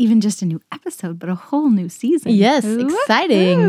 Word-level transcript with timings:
even 0.00 0.18
just 0.18 0.42
a 0.42 0.46
new 0.46 0.58
episode, 0.68 1.14
but 1.18 1.28
a 1.28 1.40
whole 1.48 1.70
new 1.70 1.88
season. 1.88 2.34
Yes, 2.34 2.64
exciting. 2.76 3.60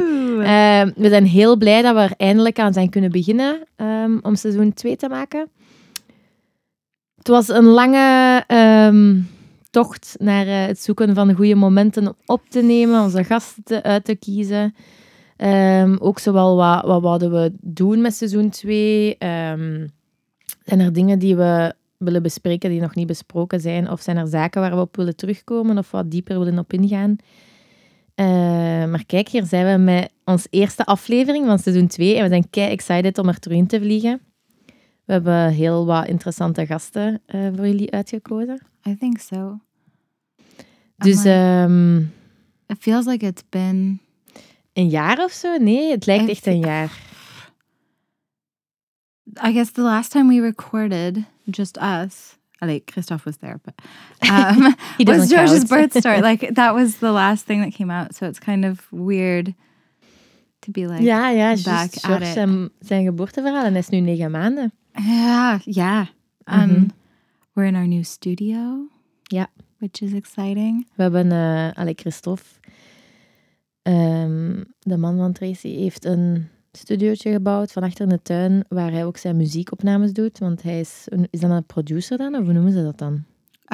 Eh, 0.42 0.84
we 0.96 1.10
zijn 1.10 1.26
heel 1.26 1.58
blij 1.58 1.82
dat 1.82 1.96
we 1.96 2.02
er 2.02 2.14
eindelijk 2.18 2.60
aan 2.60 2.74
zijn 2.74 2.90
kunnen 2.90 3.12
beginnen 3.12 3.64
ehm, 3.76 4.18
om 4.22 4.36
seizoen 4.36 4.74
2 4.74 4.96
te 4.96 5.10
maken. 5.10 5.50
Het 7.18 7.28
was 7.28 7.48
een 7.48 7.66
lange 7.66 8.44
ehm, 8.48 9.20
tocht 9.70 10.16
naar 10.20 10.48
eh, 10.48 10.66
het 10.66 10.80
zoeken 10.80 11.16
van 11.16 11.34
goede 11.34 11.56
momenten 11.56 12.08
om 12.08 12.14
op 12.26 12.42
te 12.50 12.62
nemen, 12.62 13.02
onze 13.02 13.24
gasten 13.24 13.64
te- 13.64 13.84
uit 13.84 14.06
te 14.06 14.16
kiezen. 14.16 14.76
Ehm, 15.38 15.96
ook 16.00 16.20
zowel 16.20 16.56
wat, 16.56 16.86
wat 16.86 17.02
wouden 17.02 17.32
we 17.32 17.52
doen 17.62 18.02
met 18.02 18.16
seizoen 18.16 18.50
2. 18.50 19.18
Ehm, 19.18 19.88
zijn 20.66 20.80
er 20.80 20.94
dingen 20.94 21.20
die 21.20 21.36
we 21.36 21.74
willen 22.04 22.22
bespreken 22.24 22.70
die 22.70 22.82
nog 22.82 22.96
niet 22.96 23.08
besproken 23.08 23.60
zijn? 23.60 23.90
Of 23.90 24.02
zijn 24.02 24.18
er 24.18 24.28
zaken 24.28 24.62
waar 24.62 24.76
we 24.76 24.82
op 24.82 24.96
willen 24.96 25.16
terugkomen 25.16 25.78
of 25.78 25.92
wat 25.92 26.12
dieper 26.12 26.40
willen 26.40 26.60
op 26.60 26.74
ingaan? 26.74 27.16
Eh, 28.16 28.26
maar 28.90 29.06
kijk, 29.06 29.28
hier 29.28 29.46
zijn 29.46 29.78
we 29.78 29.84
met 29.84 30.12
onze 30.26 30.48
eerste 30.50 30.86
aflevering 30.86 31.46
van 31.46 31.60
seizoen 31.60 31.88
2 31.88 32.16
en 32.16 32.24
we 32.24 32.30
zijn 32.30 32.50
kei 32.50 32.72
excited 32.72 33.18
om 33.18 33.28
er 33.28 33.40
terug 33.40 33.58
in 33.58 33.68
te 33.68 33.80
vliegen. 33.80 34.22
We 35.06 35.14
hebben 35.14 35.50
heel 35.50 35.86
wat 35.86 36.08
interessante 36.08 36.66
gasten 36.66 37.22
eh, 37.26 37.48
voor 37.56 37.68
jullie 37.68 37.92
uitgekozen. 37.92 38.62
I 38.88 38.98
think 38.98 39.20
so. 39.20 39.60
Dus 40.98 41.24
ehm, 41.26 41.98
It 42.68 42.78
feels 42.80 43.06
like 43.06 43.26
it's 43.26 43.44
been. 43.50 44.00
een 44.74 44.90
jaar 44.90 45.24
of 45.24 45.32
zo? 45.32 45.58
Nee, 45.58 45.92
het 45.92 46.06
lijkt 46.06 46.30
echt 46.30 46.46
een 46.46 46.60
jaar. 46.60 47.00
I 49.48 49.54
guess 49.54 49.72
the 49.72 49.82
last 49.82 50.12
time 50.12 50.34
we 50.34 50.42
recorded, 50.42 51.18
just 51.52 51.78
us. 51.78 52.38
Like 52.64 52.86
Christoph 52.94 53.26
was 53.26 53.38
there, 53.38 53.60
but 53.64 53.74
um, 54.32 54.76
He 54.98 55.04
was 55.06 55.30
George's 55.30 55.64
count. 55.64 55.70
birth 55.94 55.98
story. 56.00 56.22
Like 56.30 56.54
that 56.56 56.74
was 56.76 56.98
the 56.98 57.12
last 57.12 57.46
thing 57.46 57.62
that 57.62 57.74
came 57.74 57.90
out, 57.90 58.14
so 58.16 58.28
it's 58.28 58.40
kind 58.40 58.66
of 58.66 58.86
weird 58.92 59.56
to 60.62 60.72
be 60.72 60.86
like, 60.86 61.02
yeah, 61.02 61.32
yeah. 61.32 61.56
back 61.56 61.92
juist. 61.92 61.98
at 62.06 62.10
George 62.10 62.24
it. 62.28 62.34
zijn, 62.34 62.70
zijn 62.80 63.04
geboorteverhaal 63.06 63.66
en 63.66 63.76
is 63.76 63.90
nu 63.90 64.00
negen 64.00 64.32
maanden. 64.32 64.72
Yeah, 64.94 65.60
yeah. 65.66 66.06
Um, 66.46 66.70
Mhm. 66.70 66.86
We're 67.54 67.68
in 67.68 67.76
our 67.76 67.88
new 67.88 68.04
studio. 68.04 68.88
Yeah, 69.24 69.48
Which 69.80 70.02
is 70.02 70.14
exciting. 70.14 70.88
We 70.96 71.04
hebben, 71.04 71.32
eh 71.32 71.72
allee, 71.74 71.94
Christophe, 71.96 72.44
ehm, 73.82 74.64
de 74.80 74.98
man 74.98 75.18
van 75.18 75.34
Tracy, 75.34 75.76
heeft 75.76 76.06
een 76.06 76.48
studiootje 76.78 77.32
gebouwd 77.32 77.72
van 77.72 77.84
achter 77.84 78.04
in 78.04 78.10
de 78.10 78.22
tuin, 78.22 78.64
waar 78.70 78.92
hij 78.92 79.06
ook 79.06 79.18
zijn 79.18 79.38
muziekopnames 79.38 80.12
doet. 80.14 80.40
Want 80.40 80.62
hij 80.64 80.80
is, 80.80 81.04
een- 81.06 81.28
is 81.30 81.40
dan 81.40 81.52
een 81.52 81.66
producer 81.66 82.18
dan, 82.18 82.36
of 82.36 82.44
hoe 82.44 82.54
noemen 82.54 82.72
ze 82.72 82.84
dat 82.84 82.98
dan? 82.98 83.24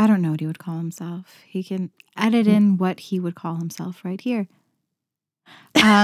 I 0.01 0.05
don't 0.07 0.19
know 0.21 0.27
what 0.27 0.39
he 0.39 0.45
would 0.45 0.57
call 0.57 0.75
himself. 0.77 1.35
He 1.51 1.63
can 1.63 1.91
edit 2.13 2.45
in 2.47 2.77
what 2.77 3.07
he 3.09 3.19
would 3.19 3.33
call 3.39 3.57
himself 3.57 4.01
right 4.03 4.23
here. 4.23 4.47
Um, 5.71 5.83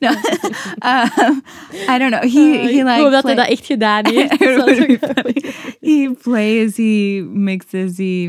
no, 0.00 0.08
um, 0.84 1.42
I 1.88 1.98
don't 1.98 2.10
know. 2.10 2.22
He 2.22 2.58
he 2.58 2.68
ik 2.68 2.84
like 2.84 3.10
dat 3.10 3.22
hij 3.24 3.34
dat 3.34 3.48
echt 3.48 3.66
gedaan 3.66 4.06
heeft. 4.06 4.38
He 5.80 6.14
plays, 6.22 6.76
he 6.76 7.22
mixes, 7.32 7.96
he 7.96 8.28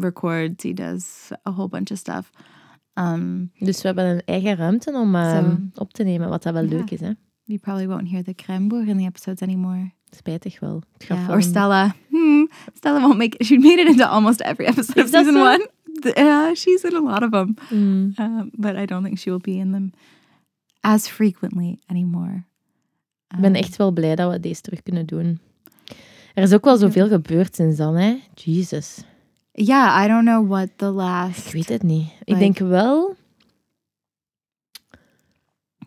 records, 0.00 0.62
he 0.62 0.72
does 0.72 1.30
a 1.46 1.50
whole 1.52 1.68
bunch 1.68 1.90
of 1.90 1.98
stuff. 1.98 2.30
Um, 2.98 3.50
Dus 3.58 3.82
we 3.82 3.86
hebben 3.86 4.04
een 4.06 4.22
eigen 4.24 4.56
ruimte 4.56 4.92
om 4.92 5.14
ehm, 5.14 5.56
op 5.74 5.92
te 5.92 6.02
nemen, 6.02 6.28
wat 6.28 6.42
dat 6.42 6.52
wel 6.52 6.62
leuk 6.62 6.90
is. 6.90 7.00
Hè? 7.00 7.10
you 7.44 7.58
probably 7.58 7.86
won't 7.88 8.08
hear 8.08 8.22
the 8.24 8.34
Kremboer 8.34 8.88
in 8.88 8.96
the 8.98 9.04
episodes 9.04 9.42
anymore. 9.42 9.90
Spijtig 10.10 10.60
wel. 10.60 10.82
Het 10.98 11.06
Yeah, 11.08 11.30
or 11.30 11.42
Stella. 11.42 11.94
Hmm, 12.08 12.48
Stella 12.74 13.00
won't 13.00 13.16
make 13.18 13.36
it. 13.38 13.46
She 13.46 13.58
made 13.58 13.78
it 13.80 13.86
into 13.88 14.04
almost 14.04 14.40
every 14.40 14.66
episode 14.66 15.00
of 15.02 15.08
season 15.08 15.34
so? 15.34 15.42
one. 15.44 15.68
Yeah, 16.14 16.54
she's 16.54 16.82
in 16.84 16.94
a 16.94 17.00
lot 17.00 17.22
of 17.22 17.30
them. 17.30 17.54
Mm. 17.70 18.12
Um, 18.18 18.50
but 18.52 18.76
I 18.76 18.84
don't 18.86 19.04
think 19.04 19.18
she 19.18 19.30
will 19.30 19.40
be 19.40 19.56
in 19.58 19.72
them 19.72 19.92
as 20.80 21.08
frequently 21.08 21.78
anymore. 21.86 22.44
Ik 23.28 23.40
ben 23.40 23.50
Um, 23.50 23.56
echt 23.56 23.76
wel 23.76 23.90
blij 23.92 24.14
dat 24.14 24.32
we 24.32 24.40
deze 24.40 24.60
terug 24.60 24.82
kunnen 24.82 25.06
doen. 25.06 25.40
Er 26.34 26.42
is 26.42 26.52
ook 26.52 26.64
wel 26.64 26.76
zoveel 26.76 27.08
gebeurd 27.08 27.54
sinds 27.54 27.76
dan, 27.76 27.96
hè? 27.96 28.16
Jesus. 28.34 29.04
Yeah, 29.58 30.04
I 30.04 30.08
don't 30.08 30.24
know 30.24 30.48
what 30.48 30.68
the 30.76 30.90
last. 30.90 31.46
Ik 31.46 31.52
weet 31.52 31.68
het 31.68 31.82
niet. 31.82 32.08
Ik 32.24 32.38
denk 32.38 32.58
wel... 32.58 33.16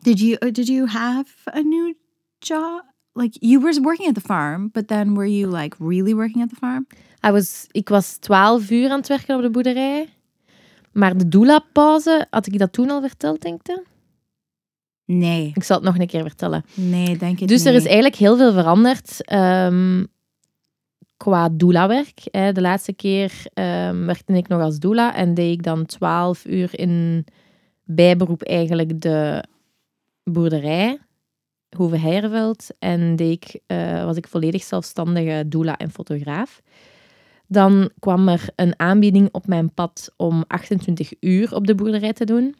Did 0.01 0.19
you 0.19 0.37
uh, 0.39 0.51
did 0.51 0.67
you 0.67 0.87
have 0.87 1.25
a 1.55 1.59
new 1.61 1.93
job? 2.39 2.83
Like 3.13 3.37
you 3.39 3.61
were 3.61 3.81
working 3.81 4.07
at 4.07 4.15
the 4.15 4.21
farm, 4.21 4.69
but 4.71 4.87
then 4.87 5.13
were 5.15 5.27
you 5.27 5.57
like 5.57 5.75
really 5.79 6.13
working 6.13 6.41
at 6.43 6.49
the 6.49 6.55
farm? 6.55 6.87
I 7.27 7.31
was, 7.31 7.67
ik 7.71 7.89
was 7.89 8.17
twaalf 8.17 8.69
uur 8.71 8.89
aan 8.89 8.97
het 8.97 9.07
werken 9.07 9.35
op 9.35 9.41
de 9.41 9.49
boerderij. 9.49 10.09
Maar 10.91 11.17
de 11.17 11.27
doula-pauze, 11.27 12.27
had 12.29 12.47
ik 12.47 12.59
dat 12.59 12.73
toen 12.73 12.89
al 12.89 13.01
verteld, 13.01 13.41
denk 13.41 13.67
je? 13.67 13.83
Nee, 15.05 15.51
Ik 15.53 15.63
zal 15.63 15.75
het 15.75 15.85
nog 15.85 15.97
een 15.97 16.07
keer 16.07 16.21
vertellen. 16.21 16.63
nee, 16.73 17.17
denk 17.17 17.39
ik. 17.39 17.47
Dus 17.47 17.65
er 17.65 17.71
niet. 17.71 17.81
is 17.81 17.85
eigenlijk 17.85 18.15
heel 18.15 18.37
veel 18.37 18.53
veranderd 18.53 19.25
ehm, 19.25 20.05
qua 21.19 21.49
doula-werk. 21.49 22.21
De 22.31 22.61
laatste 22.61 22.93
keer 22.93 23.31
ehm, 23.53 24.05
werkte 24.05 24.33
ik 24.33 24.47
nog 24.47 24.61
als 24.61 24.79
doula 24.79 25.15
en 25.15 25.33
deed 25.33 25.53
ik 25.53 25.63
dan 25.63 25.85
12 25.85 26.45
uur 26.45 26.79
in 26.79 27.25
bijberoep 27.83 28.41
eigenlijk 28.41 29.01
de 29.01 29.43
boerderij, 30.23 30.99
Hoeve. 31.75 32.55
En 32.79 33.15
deed 33.15 33.43
ik, 33.43 33.61
eh, 33.67 34.03
was 34.05 34.17
ik 34.17 34.27
volledig 34.27 34.63
zelfstandige 34.63 35.43
doula 35.47 35.77
en 35.77 35.91
fotograaf. 35.91 36.61
Dan 37.47 37.89
kwam 37.99 38.27
er 38.27 38.49
een 38.55 38.79
aanbieding 38.79 39.29
op 39.31 39.47
mijn 39.47 39.73
pad 39.73 40.13
om 40.17 40.43
28 40.47 41.11
uur 41.19 41.55
op 41.55 41.67
de 41.67 41.75
boerderij 41.75 42.13
te 42.13 42.25
doen 42.25 42.55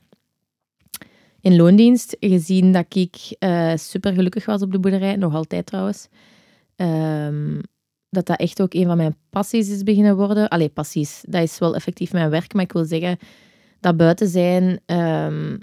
in 1.42 1.56
loondienst, 1.56 2.18
gezien 2.20 2.72
dat 2.72 2.96
ik 2.96 3.16
super 3.76 4.14
gelukkig 4.14 4.46
was 4.46 4.62
op 4.62 4.72
de 4.72 4.80
boerderij, 4.80 5.16
nog 5.16 5.34
altijd 5.34 5.66
trouwens. 5.66 6.08
Ehm, 6.76 7.60
dat 8.10 8.26
dat 8.26 8.40
echt 8.40 8.62
ook 8.62 8.74
een 8.74 8.86
van 8.86 8.98
mijn 8.98 9.16
passies 9.30 9.70
is 9.70 9.84
beginnen 9.84 10.16
worden. 10.16 10.48
Allee, 10.50 10.70
passies, 10.70 11.24
dat 11.28 11.42
is 11.42 11.60
wel 11.60 11.76
effectief 11.76 12.12
mijn 12.14 12.30
werk, 12.30 12.54
maar 12.54 12.64
ik 12.64 12.72
wil 12.72 12.86
zeggen 12.86 13.18
dat 13.80 13.98
buiten 13.98 14.28
zijn, 14.28 14.80
ehm, 14.86 15.58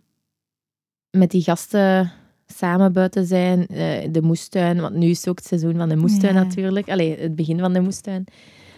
met 1.10 1.30
die 1.30 1.42
gasten 1.42 2.12
samen 2.46 2.92
buiten 2.92 3.26
zijn, 3.26 3.66
eh, 3.66 4.08
de 4.12 4.22
moestuin, 4.22 4.80
want 4.80 4.94
nu 4.94 5.06
is 5.08 5.18
het 5.18 5.28
ook 5.28 5.36
het 5.38 5.46
seizoen 5.46 5.76
van 5.76 5.88
de 5.88 5.96
moestuin 5.96 6.34
Ja. 6.34 6.42
natuurlijk. 6.42 6.88
Allee, 6.88 7.18
het 7.18 7.36
begin 7.36 7.58
van 7.58 7.72
de 7.72 7.80
moestuin. 7.80 8.24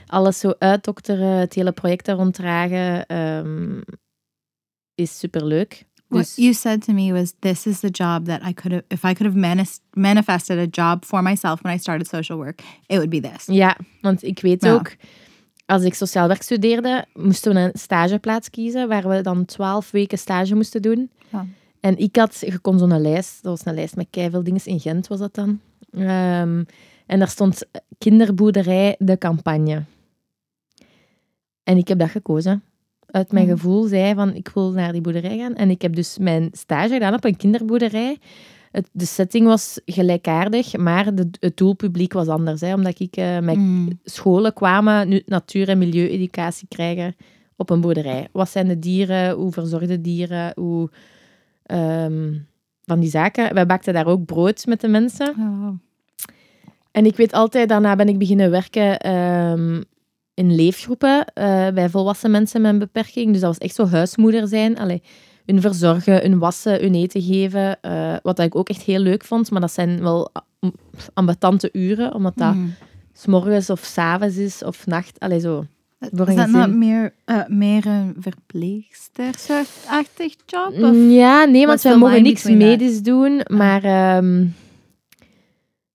Alles 0.06 0.38
zo 0.38 0.54
uitdokteren, 0.58 1.28
het 1.28 1.54
hele 1.54 1.72
project 1.72 2.04
daar 2.04 2.16
ronddragen, 2.16 3.06
ehm, 3.06 3.80
is 4.94 5.18
superleuk. 5.18 5.84
What 6.08 6.32
you 6.36 6.52
said 6.52 6.82
to 6.84 6.92
me 6.92 7.12
was, 7.12 7.32
"This 7.38 7.66
is 7.66 7.80
the 7.80 7.90
job 7.90 8.26
that 8.26 8.42
I 8.42 8.52
could 8.52 8.72
have, 8.72 8.84
if 8.88 9.04
I 9.04 9.12
could 9.12 9.26
have 9.32 9.36
manis- 9.36 9.80
manifested 9.92 10.58
a 10.58 10.66
job 10.70 11.04
for 11.04 11.22
myself 11.22 11.60
when 11.62 11.74
I 11.74 11.78
started 11.78 12.06
social 12.08 12.38
work, 12.38 12.60
it 12.86 12.96
would 12.96 13.10
be 13.10 13.20
this." 13.20 13.44
Ja, 13.46 13.76
want 14.00 14.22
ik 14.22 14.40
weet 14.40 14.64
Ja. 14.64 14.72
ook, 14.74 14.96
als 15.66 15.82
ik 15.82 15.94
sociaal 15.94 16.28
werk 16.28 16.42
studeerde, 16.42 17.04
moesten 17.14 17.54
we 17.54 17.60
een 17.60 17.70
stageplaats 17.78 18.50
kiezen, 18.50 18.88
waar 18.88 19.08
we 19.08 19.20
dan 19.20 19.44
twaalf 19.44 19.90
weken 19.90 20.18
stage 20.18 20.54
moesten 20.54 20.82
doen. 20.82 21.10
Ja. 21.32 21.46
En 21.80 21.98
ik 21.98 22.16
had, 22.16 22.36
je 22.40 22.58
kon 22.58 22.78
zo'n 22.78 23.00
lijst, 23.00 23.42
dat 23.42 23.56
was 23.56 23.66
een 23.66 23.74
lijst 23.74 23.96
met 23.96 24.06
keiveel 24.10 24.42
dingen, 24.42 24.60
in 24.64 24.80
Gent 24.80 25.06
was 25.06 25.18
dat 25.18 25.34
dan. 25.34 25.60
Ehm, 25.92 26.64
en 27.06 27.18
daar 27.18 27.28
stond 27.28 27.62
kinderboerderij 27.98 28.96
de 28.98 29.18
campagne. 29.18 29.84
En 31.62 31.76
ik 31.76 31.88
heb 31.88 31.98
dat 31.98 32.10
gekozen. 32.10 32.62
Uit 33.10 33.32
mijn 33.32 33.46
Mhm. 33.46 33.54
gevoel 33.56 33.82
zei 33.86 34.14
van, 34.14 34.34
ik 34.34 34.48
wil 34.54 34.70
naar 34.72 34.92
die 34.92 35.00
boerderij 35.00 35.38
gaan. 35.38 35.54
En 35.54 35.70
ik 35.70 35.82
heb 35.82 35.94
dus 35.94 36.18
mijn 36.18 36.48
stage 36.52 36.92
gedaan 36.92 37.14
op 37.14 37.24
een 37.24 37.36
kinderboerderij. 37.36 38.18
Het, 38.72 38.88
de 38.92 39.04
setting 39.04 39.46
was 39.46 39.80
gelijkaardig, 39.84 40.76
maar 40.76 41.14
de, 41.14 41.28
het 41.40 41.56
doelpubliek 41.56 42.12
was 42.12 42.28
anders. 42.28 42.60
Hè, 42.60 42.74
omdat 42.74 43.00
ik 43.00 43.16
eh, 43.16 43.38
met 43.38 43.56
Mm. 43.56 43.88
scholen 44.04 44.52
kwamen 44.52 45.08
nu 45.08 45.22
natuur- 45.26 45.68
en 45.68 45.78
milieueducatie 45.78 46.68
krijgen 46.68 47.16
op 47.56 47.70
een 47.70 47.80
boerderij. 47.80 48.28
Wat 48.32 48.48
zijn 48.50 48.68
de 48.68 48.78
dieren? 48.78 49.30
Hoe 49.34 49.52
verzorgde 49.52 50.00
dieren? 50.00 50.52
Hoe, 50.54 50.90
ehm, 51.62 52.34
van 52.84 53.00
die 53.00 53.10
zaken. 53.10 53.54
Wij 53.54 53.66
bakten 53.66 53.94
daar 53.94 54.06
ook 54.06 54.24
brood 54.24 54.66
met 54.66 54.80
de 54.80 54.88
mensen. 54.88 55.28
Oh, 55.38 55.68
En 56.90 57.06
ik 57.06 57.16
weet 57.16 57.32
altijd, 57.32 57.68
daarna 57.68 57.96
ben 57.96 58.08
ik 58.08 58.18
beginnen 58.18 58.50
werken 58.50 58.98
ehm, 59.00 59.82
in 60.38 60.54
leefgroepen 60.54 61.24
eh, 61.34 61.68
bij 61.74 61.88
volwassen 61.88 62.30
mensen 62.30 62.60
met 62.60 62.72
een 62.72 62.78
beperking. 62.78 63.32
Dus 63.32 63.40
dat 63.40 63.50
was 63.56 63.66
echt 63.66 63.74
zo 63.74 63.86
huismoeder 63.86 64.48
zijn. 64.48 64.78
Allee, 64.78 65.02
hun 65.46 65.60
verzorgen, 65.60 66.20
hun 66.20 66.38
wassen, 66.38 66.80
hun 66.80 66.94
eten 66.94 67.22
geven. 67.22 67.80
eh, 67.80 68.16
wat 68.22 68.38
ik 68.38 68.56
ook 68.56 68.68
echt 68.68 68.82
heel 68.82 69.00
leuk 69.00 69.24
vond. 69.24 69.50
Maar 69.50 69.60
dat 69.60 69.72
zijn 69.72 70.02
wel 70.02 70.30
am- 70.60 70.74
ambetante 71.14 71.68
uren, 71.72 72.14
omdat 72.14 72.32
dat 72.36 72.54
Mhm. 72.54 72.66
s 73.12 73.26
morgens 73.26 73.70
of 73.70 73.80
s 73.84 73.98
avonds 73.98 74.36
is 74.36 74.64
of 74.64 74.86
nacht. 74.86 75.18
Allee, 75.20 75.40
zo. 75.40 75.64
Is 76.00 76.08
dat 76.34 76.48
nou 76.48 76.70
meer, 76.70 77.14
eh, 77.24 77.40
meer 77.48 77.86
een 77.86 78.16
verpleegster-achtig 78.18 80.34
job? 80.46 80.72
Of? 80.82 80.92
Mm, 80.92 81.10
Ja, 81.10 81.44
nee, 81.44 81.66
want 81.66 81.82
wij 81.82 81.96
mogen 81.96 82.22
niks 82.22 82.42
that? 82.42 82.52
medisch 82.52 83.02
doen. 83.02 83.40
Maar 83.46 83.84
ehm, 83.84 84.44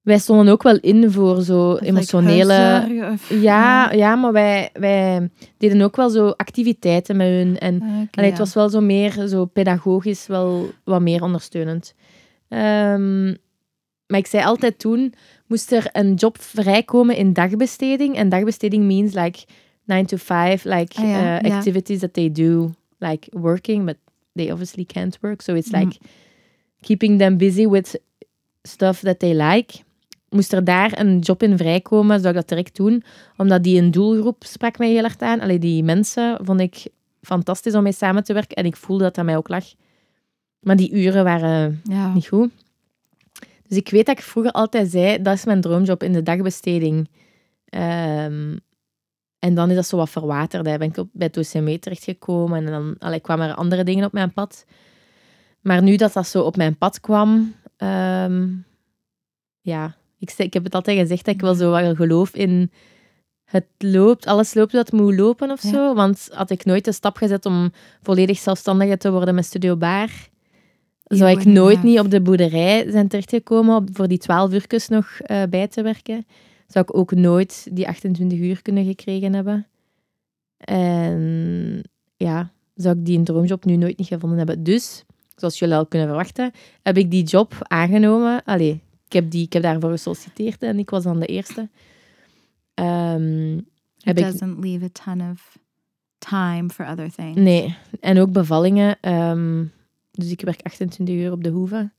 wij 0.04 0.18
stonden 0.18 0.48
ook 0.54 0.64
wel 0.64 0.78
in 0.80 1.12
voor 1.12 1.42
zo 1.42 1.74
like 1.74 1.86
emotionele... 1.86 2.88
of- 3.14 3.30
ja, 3.42 3.92
ja, 3.92 4.16
maar 4.16 4.32
wij, 4.32 4.70
wij 4.74 5.30
deden 5.58 5.82
ook 5.82 5.96
wel 5.96 6.10
zo 6.10 6.28
activiteiten 6.30 7.16
met 7.18 7.28
hun. 7.28 7.58
En 7.58 7.82
Ah, 7.82 7.88
Allee, 8.12 8.30
het 8.30 8.40
was 8.40 8.54
wel 8.54 8.70
zo 8.70 8.82
meer 8.82 9.28
zo 9.28 9.46
pedagogisch, 9.46 10.28
wel 10.28 10.72
wat 10.84 11.02
meer 11.02 11.22
ondersteunend. 11.24 11.94
Ehm, 12.48 13.26
maar 14.08 14.20
ik 14.20 14.28
zei 14.28 14.44
altijd 14.46 14.80
toen, 14.80 15.14
moest 15.48 15.72
er 15.72 15.90
een 15.92 16.14
job 16.14 16.42
vrijkomen 16.42 17.16
in 17.16 17.34
dagbesteding. 17.34 18.16
En 18.16 18.30
dagbesteding 18.30 18.84
means 18.84 19.14
like 19.14 19.40
9 19.86 20.06
to 20.06 20.18
5, 20.18 20.64
like 20.64 21.02
Ah, 21.02 21.04
ja, 21.10 21.42
uh, 21.44 21.50
ja. 21.50 21.56
activities 21.56 22.00
that 22.00 22.14
they 22.14 22.32
do, 22.32 22.72
like 23.00 23.28
working, 23.32 23.86
but 23.86 23.96
they 24.34 24.52
obviously 24.52 24.86
can't 24.86 25.18
work. 25.22 25.42
So 25.42 25.54
it's 25.56 25.70
Mhm. 25.72 25.80
like 25.80 25.98
keeping 26.82 27.18
them 27.20 27.38
busy 27.38 27.68
with 27.68 27.96
stuff 28.62 29.00
that 29.00 29.20
they 29.20 29.34
like. 29.34 29.74
Moest 30.34 30.54
er 30.54 30.64
daar 30.64 31.00
een 31.00 31.20
job 31.20 31.44
in 31.44 31.58
vrijkomen, 31.58 32.18
zou 32.20 32.30
ik 32.30 32.36
dat 32.40 32.48
direct 32.50 32.76
doen. 32.76 33.04
Omdat 33.38 33.64
die 33.64 33.82
een 33.82 33.92
doelgroep 33.92 34.44
sprak 34.44 34.78
mij 34.78 34.90
heel 34.90 35.04
erg 35.04 35.18
aan. 35.20 35.40
Allee, 35.40 35.60
die 35.60 35.84
mensen 35.84 36.40
vond 36.46 36.60
ik 36.60 36.86
fantastisch 37.22 37.76
om 37.76 37.84
mee 37.84 37.92
samen 37.94 38.24
te 38.24 38.34
werken. 38.34 38.56
En 38.58 38.66
ik 38.66 38.76
voelde 38.76 39.04
dat 39.04 39.16
dat 39.16 39.26
mij 39.26 39.38
ook 39.38 39.48
lag. 39.50 39.64
Maar 40.60 40.76
die 40.76 40.92
uren 40.92 41.24
waren 41.24 41.82
Ja. 41.84 42.14
niet 42.14 42.28
goed. 42.28 42.52
Dus 43.68 43.78
ik 43.78 43.90
weet 43.90 44.06
dat 44.06 44.18
ik 44.18 44.24
vroeger 44.24 44.52
altijd 44.52 44.90
zei, 44.92 45.22
dat 45.22 45.34
is 45.34 45.46
mijn 45.46 45.62
droomjob 45.62 46.04
in 46.04 46.14
de 46.14 46.24
dagbesteding. 46.24 47.10
Ehm, 47.66 48.58
en 49.40 49.54
dan 49.56 49.70
is 49.70 49.76
dat 49.76 49.86
zo 49.88 49.98
wat 49.98 50.10
verwaterd. 50.10 50.66
hè. 50.66 50.78
Ben 50.78 50.90
ik 50.90 50.98
op, 50.98 51.10
bij 51.12 51.30
het 51.34 51.38
OCME 51.38 51.80
terechtgekomen 51.80 52.66
en 52.66 52.72
dan 52.72 52.96
allee, 53.00 53.20
kwamen 53.20 53.50
er 53.50 53.56
andere 53.56 53.84
dingen 53.84 54.06
op 54.06 54.12
mijn 54.12 54.34
pad. 54.34 54.66
Maar 55.62 55.82
nu 55.84 55.96
dat 55.96 56.14
dat 56.14 56.28
zo 56.28 56.42
op 56.42 56.56
mijn 56.56 56.78
pad 56.78 57.00
kwam, 57.00 57.56
ehm, 57.78 58.48
ja, 59.62 59.96
ik, 60.24 60.30
zei- 60.30 60.48
ik 60.48 60.54
heb 60.54 60.64
het 60.64 60.76
altijd 60.76 61.00
gezegd 61.00 61.26
dat 61.26 61.34
ik 61.36 61.42
wel 61.42 61.56
zo 61.56 61.72
wel 61.72 61.96
geloof 61.96 62.36
in 62.36 62.72
het 63.44 63.66
loopt, 63.78 64.26
alles 64.26 64.54
loopt 64.54 64.72
wat 64.72 64.86
het 64.92 65.00
moet 65.02 65.16
lopen 65.16 65.52
of 65.52 65.64
Ja. 65.64 65.70
zo. 65.70 65.94
Want 65.94 66.30
had 66.32 66.50
ik 66.50 66.66
nooit 66.66 66.86
de 66.86 66.92
stap 66.92 67.18
gezet 67.18 67.46
om 67.46 67.72
volledig 68.02 68.38
zelfstandige 68.38 68.98
te 68.98 69.12
worden 69.12 69.36
met 69.36 69.46
Studio 69.46 69.76
Baar, 69.78 70.30
zou 71.04 71.32
ik 71.40 71.46
nooit 71.46 71.84
niet 71.84 72.00
op 72.00 72.10
de 72.12 72.22
boerderij 72.22 72.92
zijn 72.92 73.08
terechtgekomen 73.08 73.76
om 73.78 73.86
voor 73.94 74.08
die 74.08 74.18
12 74.18 74.52
uurtjes 74.54 74.88
nog 74.88 75.20
eh, 75.20 75.44
bij 75.50 75.68
te 75.68 75.82
werken. 75.82 76.26
Zou 76.68 76.86
ik 76.90 76.98
ook 76.98 77.12
nooit 77.12 77.68
die 77.72 77.88
28 77.88 78.40
uur 78.40 78.62
kunnen 78.62 78.86
gekregen 78.86 79.34
hebben. 79.34 79.68
En 80.58 81.82
ja, 82.18 82.52
zou 82.76 82.98
ik 82.98 83.06
die 83.06 83.24
droomjob 83.24 83.66
nu 83.66 83.76
nooit 83.76 83.98
niet 83.98 84.08
gevonden 84.08 84.38
hebben. 84.38 84.64
Dus, 84.64 85.04
zoals 85.36 85.60
jullie 85.60 85.76
al 85.76 85.86
kunnen 85.86 86.08
verwachten, 86.08 86.52
heb 86.84 86.98
ik 86.98 87.12
die 87.12 87.24
job 87.24 87.54
aangenomen. 87.62 88.44
Allee, 88.46 88.82
ik 89.14 89.22
heb, 89.22 89.32
die, 89.32 89.44
ik 89.46 89.54
heb 89.54 89.64
daarvoor 89.64 89.90
gesolliciteerd 89.90 90.64
en 90.64 90.80
ik 90.80 90.90
was 90.90 91.04
dan 91.04 91.20
de 91.20 91.26
eerste. 91.26 91.70
Ehm, 92.74 93.58
It 93.58 93.64
ik, 94.04 94.18
doesn't 94.18 94.64
leave 94.64 94.86
a 94.86 94.90
ton 95.06 95.30
of 95.32 95.58
time 96.18 96.70
for 96.70 96.88
other 96.90 97.12
things. 97.12 97.38
nee, 97.38 97.76
en 98.00 98.20
ook 98.20 98.32
bevallingen. 98.32 98.98
ehm, 99.02 99.66
dus 100.12 100.32
ik 100.32 100.42
werk 100.42 100.62
28 100.64 101.16
uur 101.16 101.32
op 101.32 101.44
de 101.44 101.50
hoeve, 101.50 101.92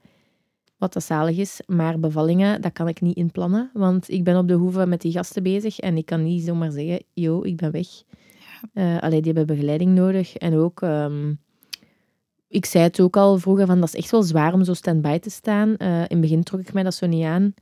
wat 0.76 0.92
dat 0.92 1.04
zalig 1.04 1.36
is. 1.36 1.60
Maar 1.66 2.00
bevallingen, 2.00 2.60
dat 2.60 2.72
kan 2.72 2.88
ik 2.88 3.00
niet 3.00 3.16
inplannen, 3.16 3.70
want 3.72 4.10
ik 4.10 4.24
ben 4.24 4.36
op 4.38 4.48
de 4.48 4.54
hoeve 4.54 4.86
met 4.86 5.00
die 5.00 5.12
gasten 5.12 5.42
bezig 5.42 5.78
en 5.78 5.96
ik 5.96 6.06
kan 6.06 6.22
niet 6.22 6.44
zomaar 6.44 6.70
zeggen, 6.70 7.02
yo, 7.12 7.42
ik 7.42 7.56
ben 7.56 7.70
weg. 7.70 7.86
Eh 8.72 8.98
allee, 8.98 9.22
die 9.22 9.32
hebben 9.32 9.56
begeleiding 9.56 9.94
nodig. 9.94 10.36
En 10.36 10.54
ook, 10.54 10.82
ehm, 10.82 11.32
ik 12.54 12.64
zei 12.64 12.84
het 12.84 13.00
ook 13.00 13.16
al 13.16 13.38
vroeger, 13.38 13.66
van, 13.66 13.80
dat 13.80 13.88
is 13.88 13.94
echt 13.94 14.10
wel 14.10 14.22
zwaar 14.22 14.52
om 14.52 14.64
zo 14.64 14.74
stand-by 14.74 15.18
te 15.18 15.30
staan. 15.30 15.76
Eh, 15.76 15.88
in 15.98 16.06
het 16.08 16.20
begin 16.20 16.42
trok 16.42 16.60
ik 16.60 16.72
mij 16.72 16.82
dat 16.82 16.94
zo 16.94 17.06
niet 17.06 17.24
aan. 17.24 17.54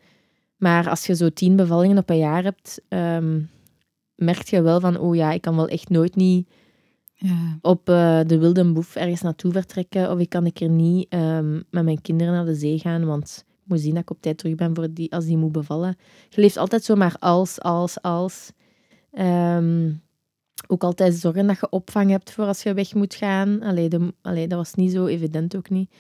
Maar 0.56 0.88
als 0.90 1.06
je 1.06 1.14
zo 1.16 1.30
tien 1.30 1.56
bevallingen 1.56 1.98
op 1.98 2.10
een 2.10 2.18
jaar 2.18 2.42
hebt, 2.42 2.80
ehm, 2.88 3.40
merk 4.14 4.48
je 4.48 4.62
wel 4.62 4.80
van, 4.80 4.98
oh 4.98 5.14
ja, 5.14 5.32
ik 5.32 5.40
kan 5.40 5.56
wel 5.56 5.68
echt 5.68 5.88
nooit 5.88 6.16
niet 6.16 6.48
Ja. 7.14 7.58
op 7.60 7.88
eh, 7.88 8.20
de 8.26 8.38
wilde 8.38 8.72
boef 8.72 8.96
ergens 8.96 9.22
naartoe 9.22 9.52
vertrekken. 9.52 10.10
Of 10.10 10.18
ik 10.18 10.28
kan 10.28 10.44
een 10.44 10.52
keer 10.52 10.68
niet 10.68 11.06
ehm, 11.08 11.52
met 11.70 11.84
mijn 11.84 12.00
kinderen 12.02 12.32
naar 12.32 12.44
de 12.44 12.54
zee 12.54 12.78
gaan, 12.78 13.04
want 13.04 13.44
ik 13.48 13.68
moet 13.68 13.80
zien 13.80 13.92
dat 13.94 14.02
ik 14.02 14.10
op 14.10 14.20
tijd 14.22 14.38
terug 14.38 14.54
ben 14.54 14.74
voor 14.74 14.88
die, 14.92 15.12
als 15.12 15.24
die 15.24 15.36
moet 15.36 15.52
bevallen. 15.52 15.96
Je 16.28 16.40
leeft 16.40 16.56
altijd 16.56 16.84
zomaar 16.84 17.16
als, 17.18 17.60
als, 17.60 18.02
als. 18.02 18.52
Ehm, 19.12 19.90
ook 20.66 20.84
altijd 20.84 21.14
zorgen 21.14 21.46
dat 21.46 21.60
je 21.60 21.70
opvang 21.70 22.10
hebt 22.10 22.31
voor 22.31 22.44
als 22.44 22.62
je 22.62 22.75
weg 22.75 22.94
moet 22.94 23.14
gaan. 23.14 23.62
Allee, 23.62 23.88
de, 23.88 24.14
allee, 24.22 24.46
dat 24.49 24.58
was 24.58 24.75
niet 24.75 24.93
zo 24.93 25.06
evident 25.06 25.56
ook 25.56 25.70
niet. 25.70 25.90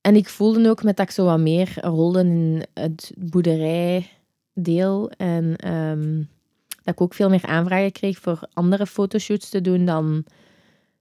En 0.00 0.16
ik 0.16 0.28
voelde 0.28 0.68
ook 0.68 0.82
met 0.82 0.96
dat 0.96 1.06
ik 1.06 1.12
zo 1.12 1.24
wat 1.24 1.40
meer 1.40 1.72
rolde 1.80 2.20
in 2.20 2.62
het 2.74 3.12
boerderijdeel. 3.18 5.10
En 5.16 5.56
ehm, 5.56 6.16
dat 6.82 6.94
ik 6.94 7.00
ook 7.00 7.14
veel 7.14 7.28
meer 7.28 7.46
aanvragen 7.46 7.92
kreeg 7.92 8.18
voor 8.18 8.40
andere 8.52 8.86
fotoshoots 8.86 9.48
te 9.48 9.60
doen 9.60 9.84
dan 9.84 10.24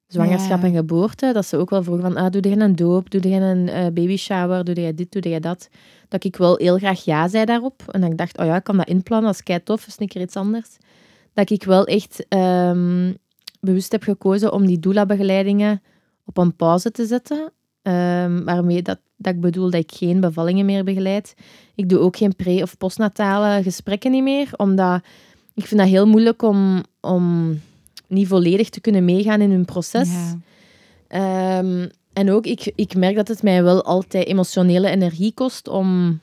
zwangerschap 0.07 0.61
Ja. 0.61 0.67
en 0.67 0.73
geboorte. 0.73 1.33
Dat 1.33 1.45
ze 1.45 1.57
ook 1.57 1.69
wel 1.69 1.83
vroegen 1.83 2.11
van, 2.11 2.23
ah, 2.23 2.31
doe 2.31 2.49
je 2.49 2.59
een 2.59 2.75
doop, 2.75 3.09
doe 3.09 3.29
je 3.29 3.35
een 3.35 3.69
eh, 3.69 3.83
baby 3.83 4.17
shower, 4.17 4.63
doe 4.63 4.81
je 4.81 4.93
dit, 4.93 5.11
doe 5.11 5.29
je 5.29 5.39
dat. 5.39 5.69
Dat 6.07 6.23
ik 6.23 6.35
wel 6.35 6.57
heel 6.57 6.77
graag 6.77 7.03
ja 7.05 7.27
zei 7.27 7.45
daarop. 7.45 7.83
En 7.87 8.01
dat 8.01 8.11
ik 8.11 8.17
dacht, 8.17 8.37
oh 8.37 8.45
ja, 8.45 8.55
ik 8.55 8.63
kan 8.63 8.77
dat 8.77 8.87
inplannen, 8.87 9.27
dat 9.27 9.39
is 9.39 9.43
kei 9.43 9.63
tof, 9.63 9.87
is 9.87 9.95
een 9.99 10.07
keer 10.07 10.21
iets 10.21 10.35
anders. 10.35 10.77
Dat 11.33 11.49
ik 11.49 11.63
wel 11.63 11.85
echt 11.85 12.25
ehm, 12.27 13.13
bewust 13.59 13.91
heb 13.91 14.03
gekozen 14.03 14.53
om 14.53 14.65
die 14.65 14.79
doula-begeleidingen 14.79 15.81
op 16.25 16.37
een 16.37 16.55
pauze 16.55 16.91
te 16.91 17.05
zetten. 17.05 17.51
Ehm, 17.81 18.43
waarmee 18.43 18.81
dat, 18.81 18.99
dat 19.17 19.33
ik 19.33 19.41
bedoel 19.41 19.69
dat 19.69 19.81
ik 19.81 19.91
geen 19.91 20.19
bevallingen 20.19 20.65
meer 20.65 20.83
begeleid. 20.83 21.33
Ik 21.75 21.89
doe 21.89 21.99
ook 21.99 22.17
geen 22.17 22.35
pre- 22.35 22.61
of 22.61 22.77
postnatale 22.77 23.63
gesprekken 23.63 24.11
niet 24.11 24.23
meer, 24.23 24.49
omdat 24.55 25.01
ik 25.53 25.65
vind 25.65 25.79
dat 25.79 25.89
heel 25.89 26.07
moeilijk 26.07 26.41
om, 26.41 26.83
om 27.01 27.59
niet 28.07 28.27
volledig 28.27 28.69
te 28.69 28.81
kunnen 28.81 29.05
meegaan 29.05 29.41
in 29.41 29.51
hun 29.51 29.65
proces. 29.65 30.09
Ja. 30.09 30.39
Ehm, 31.07 31.87
en 32.13 32.31
ook, 32.31 32.45
ik, 32.45 32.71
ik 32.75 32.95
merk 32.95 33.15
dat 33.15 33.27
het 33.27 33.43
mij 33.43 33.63
wel 33.63 33.83
altijd 33.83 34.27
emotionele 34.27 34.89
energie 34.89 35.33
kost 35.33 35.67
om... 35.67 36.19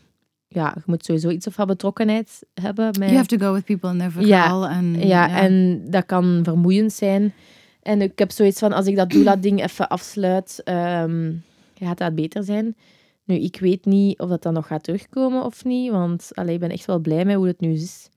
Ja, 0.48 0.72
je 0.74 0.82
moet 0.86 1.04
sowieso 1.04 1.28
iets 1.28 1.46
of 1.46 1.56
wat 1.56 1.66
betrokkenheid 1.66 2.46
hebben. 2.54 2.84
Met, 2.86 2.96
You 3.08 3.14
have 3.14 3.26
to 3.26 3.36
go 3.38 3.52
with 3.52 3.64
people 3.64 3.90
in 3.90 3.98
their 3.98 4.10
verhaal. 4.10 4.68
en, 4.68 5.06
ja, 5.06 5.40
en 5.40 5.84
dat 5.90 6.06
kan 6.06 6.40
vermoeiend 6.42 6.92
zijn. 6.92 7.34
En 7.82 8.02
ik 8.02 8.18
heb 8.18 8.30
zoiets 8.30 8.58
van, 8.58 8.72
als 8.72 8.86
ik 8.86 8.96
dat 8.96 9.10
doula-ding 9.10 9.62
even 9.62 9.88
afsluit, 9.88 10.60
ehm, 10.64 11.32
gaat 11.74 11.98
dat 11.98 12.14
beter 12.14 12.44
zijn. 12.44 12.76
Nu, 13.24 13.34
ik 13.34 13.60
weet 13.60 13.84
niet 13.84 14.18
of 14.18 14.28
dat 14.28 14.42
dan 14.42 14.52
nog 14.52 14.66
gaat 14.66 14.82
terugkomen 14.82 15.44
of 15.44 15.64
niet, 15.64 15.90
want 15.90 16.30
allee, 16.34 16.54
ik 16.54 16.60
ben 16.60 16.70
echt 16.70 16.86
wel 16.86 16.98
blij 16.98 17.24
met 17.24 17.36
hoe 17.36 17.46
het 17.46 17.60
nu 17.60 17.72
is. 17.72 18.08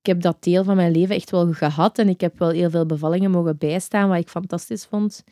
Ik 0.00 0.06
heb 0.06 0.20
dat 0.20 0.36
deel 0.42 0.64
van 0.64 0.76
mijn 0.76 0.92
leven 0.92 1.14
echt 1.14 1.30
wel 1.30 1.52
gehad 1.52 1.98
en 1.98 2.08
ik 2.08 2.20
heb 2.20 2.38
wel 2.38 2.50
heel 2.50 2.70
veel 2.70 2.86
bevallingen 2.86 3.30
mogen 3.30 3.58
bijstaan, 3.58 4.08
wat 4.08 4.18
ik 4.18 4.28
fantastisch 4.28 4.84
vond. 4.84 5.24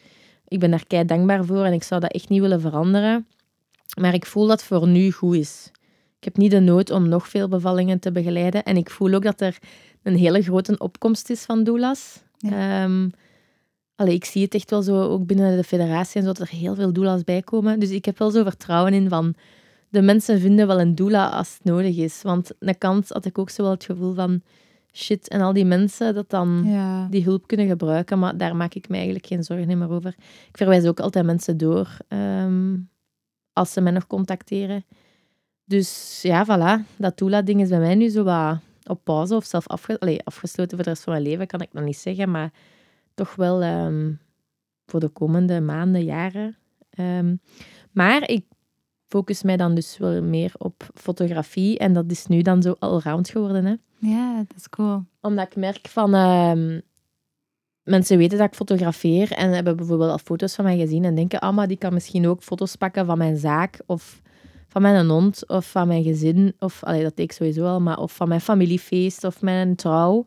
Ik 0.49 0.61
ben 0.61 0.71
daar 0.71 0.87
kei 0.87 1.05
dankbaar 1.05 1.45
voor 1.45 1.65
en 1.65 1.73
ik 1.73 1.83
zou 1.83 2.01
dat 2.01 2.13
echt 2.13 2.29
niet 2.29 2.41
willen 2.41 2.61
veranderen. 2.61 3.27
Maar 4.01 4.15
ik 4.15 4.27
voel 4.27 4.47
dat 4.47 4.59
het 4.59 4.69
voor 4.69 4.89
nu 4.89 5.11
goed 5.11 5.35
is. 5.37 5.71
Ik 6.23 6.29
heb 6.29 6.37
niet 6.37 6.51
de 6.51 6.61
nood 6.61 6.91
om 6.91 7.09
nog 7.09 7.29
veel 7.29 7.49
bevallingen 7.49 7.99
te 7.99 8.13
begeleiden. 8.13 8.63
En 8.63 8.77
ik 8.77 8.91
voel 8.91 9.15
ook 9.15 9.23
dat 9.23 9.41
er 9.41 9.59
een 10.03 10.17
hele 10.17 10.43
grote 10.43 10.79
opkomst 10.79 11.31
is 11.31 11.45
van 11.45 11.65
doulas. 11.65 12.23
Ja. 12.39 12.83
Ehm, 12.85 13.09
allee, 13.95 14.15
ik 14.15 14.25
zie 14.25 14.43
het 14.43 14.55
echt 14.55 14.71
wel 14.71 14.83
zo, 14.83 15.03
ook 15.03 15.27
binnen 15.27 15.57
de 15.57 15.65
federatie 15.65 16.21
en 16.21 16.27
zo, 16.27 16.33
dat 16.33 16.49
er 16.49 16.55
heel 16.55 16.75
veel 16.75 16.93
doulas 16.93 17.25
bij 17.25 17.43
komen. 17.43 17.81
Dus 17.81 17.91
ik 17.91 18.05
heb 18.05 18.19
wel 18.19 18.31
zo 18.31 18.43
vertrouwen 18.43 18.93
in 18.95 19.09
van, 19.09 19.35
de 19.89 20.03
mensen 20.03 20.41
vinden 20.41 20.67
wel 20.67 20.81
een 20.81 20.95
doula 20.95 21.29
als 21.29 21.53
het 21.55 21.65
nodig 21.65 21.97
is. 21.97 22.23
Want 22.23 22.51
aan 22.61 22.67
de 22.69 22.75
kant 22.75 23.09
had 23.09 23.25
ik 23.25 23.39
ook 23.39 23.51
zo 23.51 23.63
wel 23.63 23.71
het 23.71 23.85
gevoel 23.85 24.15
van, 24.15 24.43
shit, 24.93 25.29
en 25.29 25.41
al 25.41 25.53
die 25.53 25.65
mensen 25.65 26.15
dat 26.15 26.31
dan 26.31 26.63
Ja. 26.67 27.07
die 27.11 27.25
hulp 27.25 27.47
kunnen 27.47 27.67
gebruiken, 27.69 28.19
maar 28.19 28.37
daar 28.37 28.57
maak 28.57 28.75
ik 28.75 28.89
me 28.89 28.95
eigenlijk 28.97 29.27
geen 29.27 29.45
zorgen 29.45 29.79
meer 29.79 29.91
over. 29.91 30.15
Ik 30.49 30.57
verwijs 30.57 30.85
ook 30.87 31.01
altijd 31.01 31.25
mensen 31.25 31.57
door 31.57 31.97
ehm, 32.09 32.77
als 33.53 33.73
ze 33.73 33.81
mij 33.81 33.93
nog 33.93 34.07
contacteren. 34.07 34.85
Dus 35.73 36.23
ja, 36.23 36.45
voilà, 36.47 36.97
dat 36.97 37.19
doula-ding 37.19 37.61
is 37.61 37.69
bij 37.69 37.79
mij 37.79 37.95
nu 37.95 38.09
zo 38.09 38.23
wat 38.25 38.59
op 38.87 39.01
pauze 39.05 39.35
of 39.35 39.45
zelf 39.45 39.67
afge 39.67 40.01
allee, 40.01 40.25
afgesloten 40.25 40.77
voor 40.77 40.85
de 40.85 40.91
rest 40.91 41.03
van 41.03 41.13
mijn 41.13 41.25
leven, 41.25 41.47
kan 41.47 41.61
ik 41.61 41.73
nog 41.73 41.85
niet 41.85 41.97
zeggen, 41.97 42.31
maar 42.31 42.53
toch 43.15 43.35
wel 43.35 43.63
ehm, 43.63 44.13
voor 44.87 45.01
de 45.01 45.09
komende 45.09 45.61
maanden, 45.61 46.05
jaren. 46.05 46.57
Ehm, 46.91 47.37
maar 47.91 48.29
ik 48.29 48.45
focus 49.07 49.43
mij 49.43 49.57
dan 49.57 49.75
dus 49.75 49.99
wel 49.99 50.23
meer 50.23 50.53
op 50.59 50.91
fotografie 50.95 51.79
en 51.79 51.93
dat 51.93 52.11
is 52.11 52.27
nu 52.27 52.43
dan 52.43 52.63
zo 52.63 52.77
allround 52.79 53.29
geworden, 53.29 53.65
hè 53.65 53.75
Ja, 53.99 54.45
that's 54.49 54.69
cool. 54.69 55.05
omdat 55.21 55.47
ik 55.47 55.57
merk 55.57 55.89
van... 55.89 56.15
ehm, 56.15 56.81
mensen 57.83 58.19
weten 58.19 58.39
dat 58.39 58.47
ik 58.47 58.55
fotografeer 58.55 59.33
en 59.33 59.51
hebben 59.51 59.77
bijvoorbeeld 59.77 60.11
al 60.11 60.19
foto's 60.19 60.55
van 60.55 60.65
mij 60.65 60.79
gezien 60.79 61.05
en 61.05 61.15
denken, 61.15 61.41
ah, 61.41 61.55
maar 61.55 61.69
die 61.69 61.77
kan 61.77 61.93
misschien 61.93 62.27
ook 62.29 62.43
foto's 62.43 62.77
pakken 62.77 63.07
van 63.07 63.19
mijn 63.19 63.37
zaak 63.37 63.81
of 63.87 64.23
van 64.73 64.83
mijn 64.83 65.09
hond 65.09 65.49
of 65.49 65.71
van 65.71 65.89
mijn 65.89 66.03
gezin. 66.03 66.55
Of, 66.59 66.85
allee, 66.85 67.03
dat 67.03 67.17
deed 67.17 67.25
ik 67.25 67.33
sowieso 67.33 67.67
al, 67.67 67.81
maar 67.81 67.99
of 67.99 68.17
van 68.17 68.29
mijn 68.29 68.41
familiefeest 68.41 69.25
of 69.25 69.43
mijn 69.43 69.75
trouw. 69.77 70.27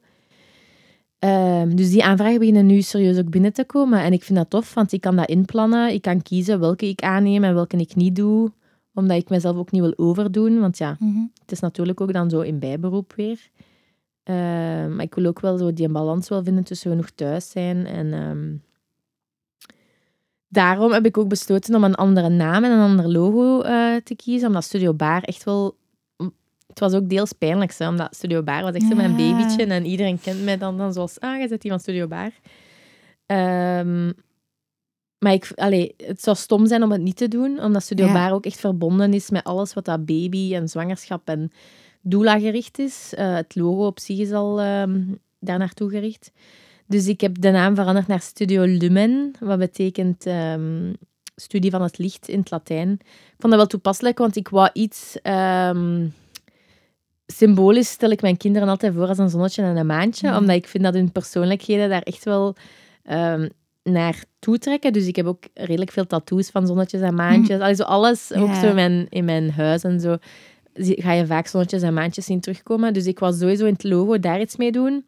Ehm, 1.20 1.76
dus 1.76 1.90
die 1.90 2.04
aanvragen 2.04 2.40
beginnen 2.40 2.66
nu 2.66 2.82
serieus 2.82 3.18
ook 3.18 3.30
binnen 3.30 3.54
te 3.54 3.64
komen. 3.66 4.00
En 4.00 4.14
ik 4.14 4.24
vind 4.24 4.38
dat 4.38 4.50
tof, 4.50 4.74
want 4.74 4.92
ik 4.92 5.02
kan 5.02 5.16
dat 5.16 5.30
inplannen. 5.30 5.94
Ik 5.94 6.02
kan 6.02 6.22
kiezen 6.22 6.60
welke 6.60 6.88
ik 6.88 7.02
aanneem 7.02 7.44
en 7.44 7.54
welke 7.54 7.78
ik 7.78 7.96
niet 7.96 8.16
doe. 8.16 8.52
Omdat 8.94 9.18
ik 9.18 9.30
mezelf 9.30 9.58
ook 9.58 9.72
niet 9.72 9.82
wil 9.82 9.94
overdoen. 9.96 10.60
Want 10.60 10.78
ja, 10.78 10.96
Mhm. 11.00 11.20
het 11.42 11.52
is 11.52 11.60
natuurlijk 11.60 12.02
ook 12.02 12.14
dan 12.14 12.30
zo 12.30 12.42
in 12.42 12.60
bijberoep 12.60 13.14
weer. 13.16 13.40
Ehm, 14.24 14.96
maar 14.96 15.06
ik 15.06 15.16
wil 15.16 15.26
ook 15.26 15.40
wel 15.40 15.58
zo 15.58 15.74
die 15.74 15.90
balans 15.90 16.30
wel 16.30 16.44
vinden 16.44 16.64
tussen 16.64 16.92
genoeg 16.92 17.10
thuis 17.10 17.50
zijn. 17.50 17.86
En 17.86 18.14
ehm, 18.14 18.54
daarom 20.56 20.92
heb 20.92 21.06
ik 21.06 21.18
ook 21.18 21.28
besloten 21.28 21.76
om 21.76 21.84
een 21.84 21.96
andere 21.96 22.30
naam 22.30 22.64
en 22.64 22.72
een 22.72 22.80
ander 22.80 23.12
logo 23.12 23.62
eh, 23.62 23.96
te 24.04 24.16
kiezen. 24.16 24.48
Omdat 24.48 24.64
Studio 24.64 24.94
Bar 24.94 25.22
echt 25.24 25.44
wel... 25.44 25.76
Het 26.68 26.80
was 26.80 26.94
ook 26.94 27.10
deels 27.10 27.32
pijnlijk, 27.34 27.74
hè, 27.78 27.88
omdat 27.88 28.16
Studio 28.16 28.44
Bar 28.44 28.62
was 28.62 28.74
echt 28.74 28.88
zo 28.88 28.96
mijn 28.96 29.18
Ja. 29.18 29.32
babytje. 29.38 29.66
En 29.66 29.86
iedereen 29.86 30.20
kent 30.22 30.44
mij 30.44 30.58
dan, 30.58 30.78
dan 30.78 30.94
zoals, 30.94 31.20
ah, 31.20 31.40
je 31.40 31.48
zet 31.48 31.62
die 31.62 31.72
van 31.72 31.80
Studio 31.80 32.08
Bar. 32.08 32.32
Ehm, 33.26 34.12
maar 35.20 35.34
ik, 35.34 35.52
allee, 35.56 35.94
het 35.98 36.22
zou 36.22 36.36
stom 36.38 36.68
zijn 36.68 36.84
om 36.84 36.92
het 36.92 37.02
niet 37.02 37.18
te 37.18 37.28
doen, 37.28 37.60
omdat 37.62 37.84
Studio 37.84 38.06
Ja. 38.06 38.14
Bar 38.14 38.32
ook 38.34 38.46
echt 38.46 38.60
verbonden 38.60 39.14
is 39.14 39.30
met 39.30 39.44
alles 39.44 39.74
wat 39.74 39.86
dat 39.86 40.06
baby 40.06 40.56
en 40.56 40.68
zwangerschap 40.70 41.28
en 41.28 41.52
doula 42.02 42.40
gericht 42.40 42.80
is. 42.80 43.14
Eh, 43.16 43.34
het 43.36 43.56
logo 43.56 43.86
op 43.86 44.00
zich 44.00 44.18
is 44.20 44.32
al 44.32 44.62
ehm, 44.62 45.02
daar 45.40 45.58
naartoe 45.58 45.90
gericht. 45.90 46.32
Dus 46.88 47.08
ik 47.08 47.22
heb 47.22 47.42
de 47.42 47.52
naam 47.52 47.76
veranderd 47.76 48.08
naar 48.08 48.22
Studio 48.22 48.64
Lumen, 48.64 49.32
wat 49.40 49.60
betekent 49.60 50.26
ehm, 50.26 50.94
studie 51.36 51.72
van 51.72 51.82
het 51.82 51.98
licht 51.98 52.28
in 52.30 52.40
het 52.40 52.52
Latijn. 52.52 52.92
Ik 53.02 53.36
vond 53.38 53.52
dat 53.54 53.56
wel 53.56 53.66
toepasselijk, 53.68 54.18
want 54.18 54.36
ik 54.36 54.48
wou 54.48 54.70
iets... 54.74 55.18
ehm, 55.22 56.08
symbolisch 57.28 57.90
stel 57.90 58.10
ik 58.10 58.22
mijn 58.22 58.38
kinderen 58.38 58.68
altijd 58.70 58.94
voor 58.94 59.08
als 59.08 59.18
een 59.18 59.30
zonnetje 59.30 59.62
en 59.64 59.78
een 59.78 59.86
maantje, 59.86 60.28
Ja. 60.28 60.38
omdat 60.38 60.56
ik 60.56 60.68
vind 60.68 60.84
dat 60.84 60.94
hun 60.94 61.12
persoonlijkheden 61.12 61.90
daar 61.90 62.02
echt 62.02 62.24
wel 62.26 62.56
ehm, 63.04 63.50
naar 63.84 64.24
toetrekken. 64.40 64.94
Dus 64.94 65.08
ik 65.08 65.16
heb 65.16 65.26
ook 65.26 65.44
redelijk 65.54 65.92
veel 65.92 66.08
tattoos 66.08 66.50
van 66.50 66.68
zonnetjes 66.68 67.02
en 67.02 67.16
maantjes. 67.16 67.60
Allee, 67.60 67.76
zo 67.76 67.84
alles, 67.84 68.34
ook 68.34 68.54
zo 68.54 68.68
in 68.68 68.76
mijn, 68.76 69.08
in 69.10 69.26
mijn 69.26 69.52
huis 69.52 69.84
en 69.84 70.00
zo, 70.00 70.18
ga 70.76 71.12
je 71.12 71.26
vaak 71.26 71.48
zonnetjes 71.48 71.82
en 71.82 71.94
maantjes 71.94 72.26
zien 72.26 72.40
terugkomen. 72.40 72.94
Dus 72.94 73.06
ik 73.06 73.20
was 73.20 73.38
sowieso 73.38 73.66
in 73.66 73.74
het 73.74 73.84
logo 73.84 74.20
daar 74.20 74.40
iets 74.42 74.56
mee 74.56 74.72
doen. 74.72 75.06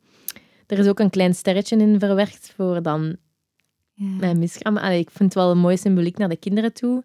Er 0.68 0.80
is 0.80 0.88
ook 0.88 1.00
een 1.00 1.10
klein 1.10 1.36
sterretje 1.36 1.78
in 1.78 2.00
verwerkt 2.00 2.54
voor 2.56 2.82
dan 2.82 3.16
Ja. 3.94 4.06
mijn 4.06 4.40
miskraam. 4.40 4.78
Allee, 4.78 5.00
ik 5.00 5.10
vind 5.12 5.34
het 5.34 5.44
wel 5.44 5.52
een 5.52 5.58
mooie 5.58 5.78
symboliek 5.78 6.18
naar 6.18 6.30
de 6.30 6.38
kinderen 6.38 6.74
toe. 6.74 7.04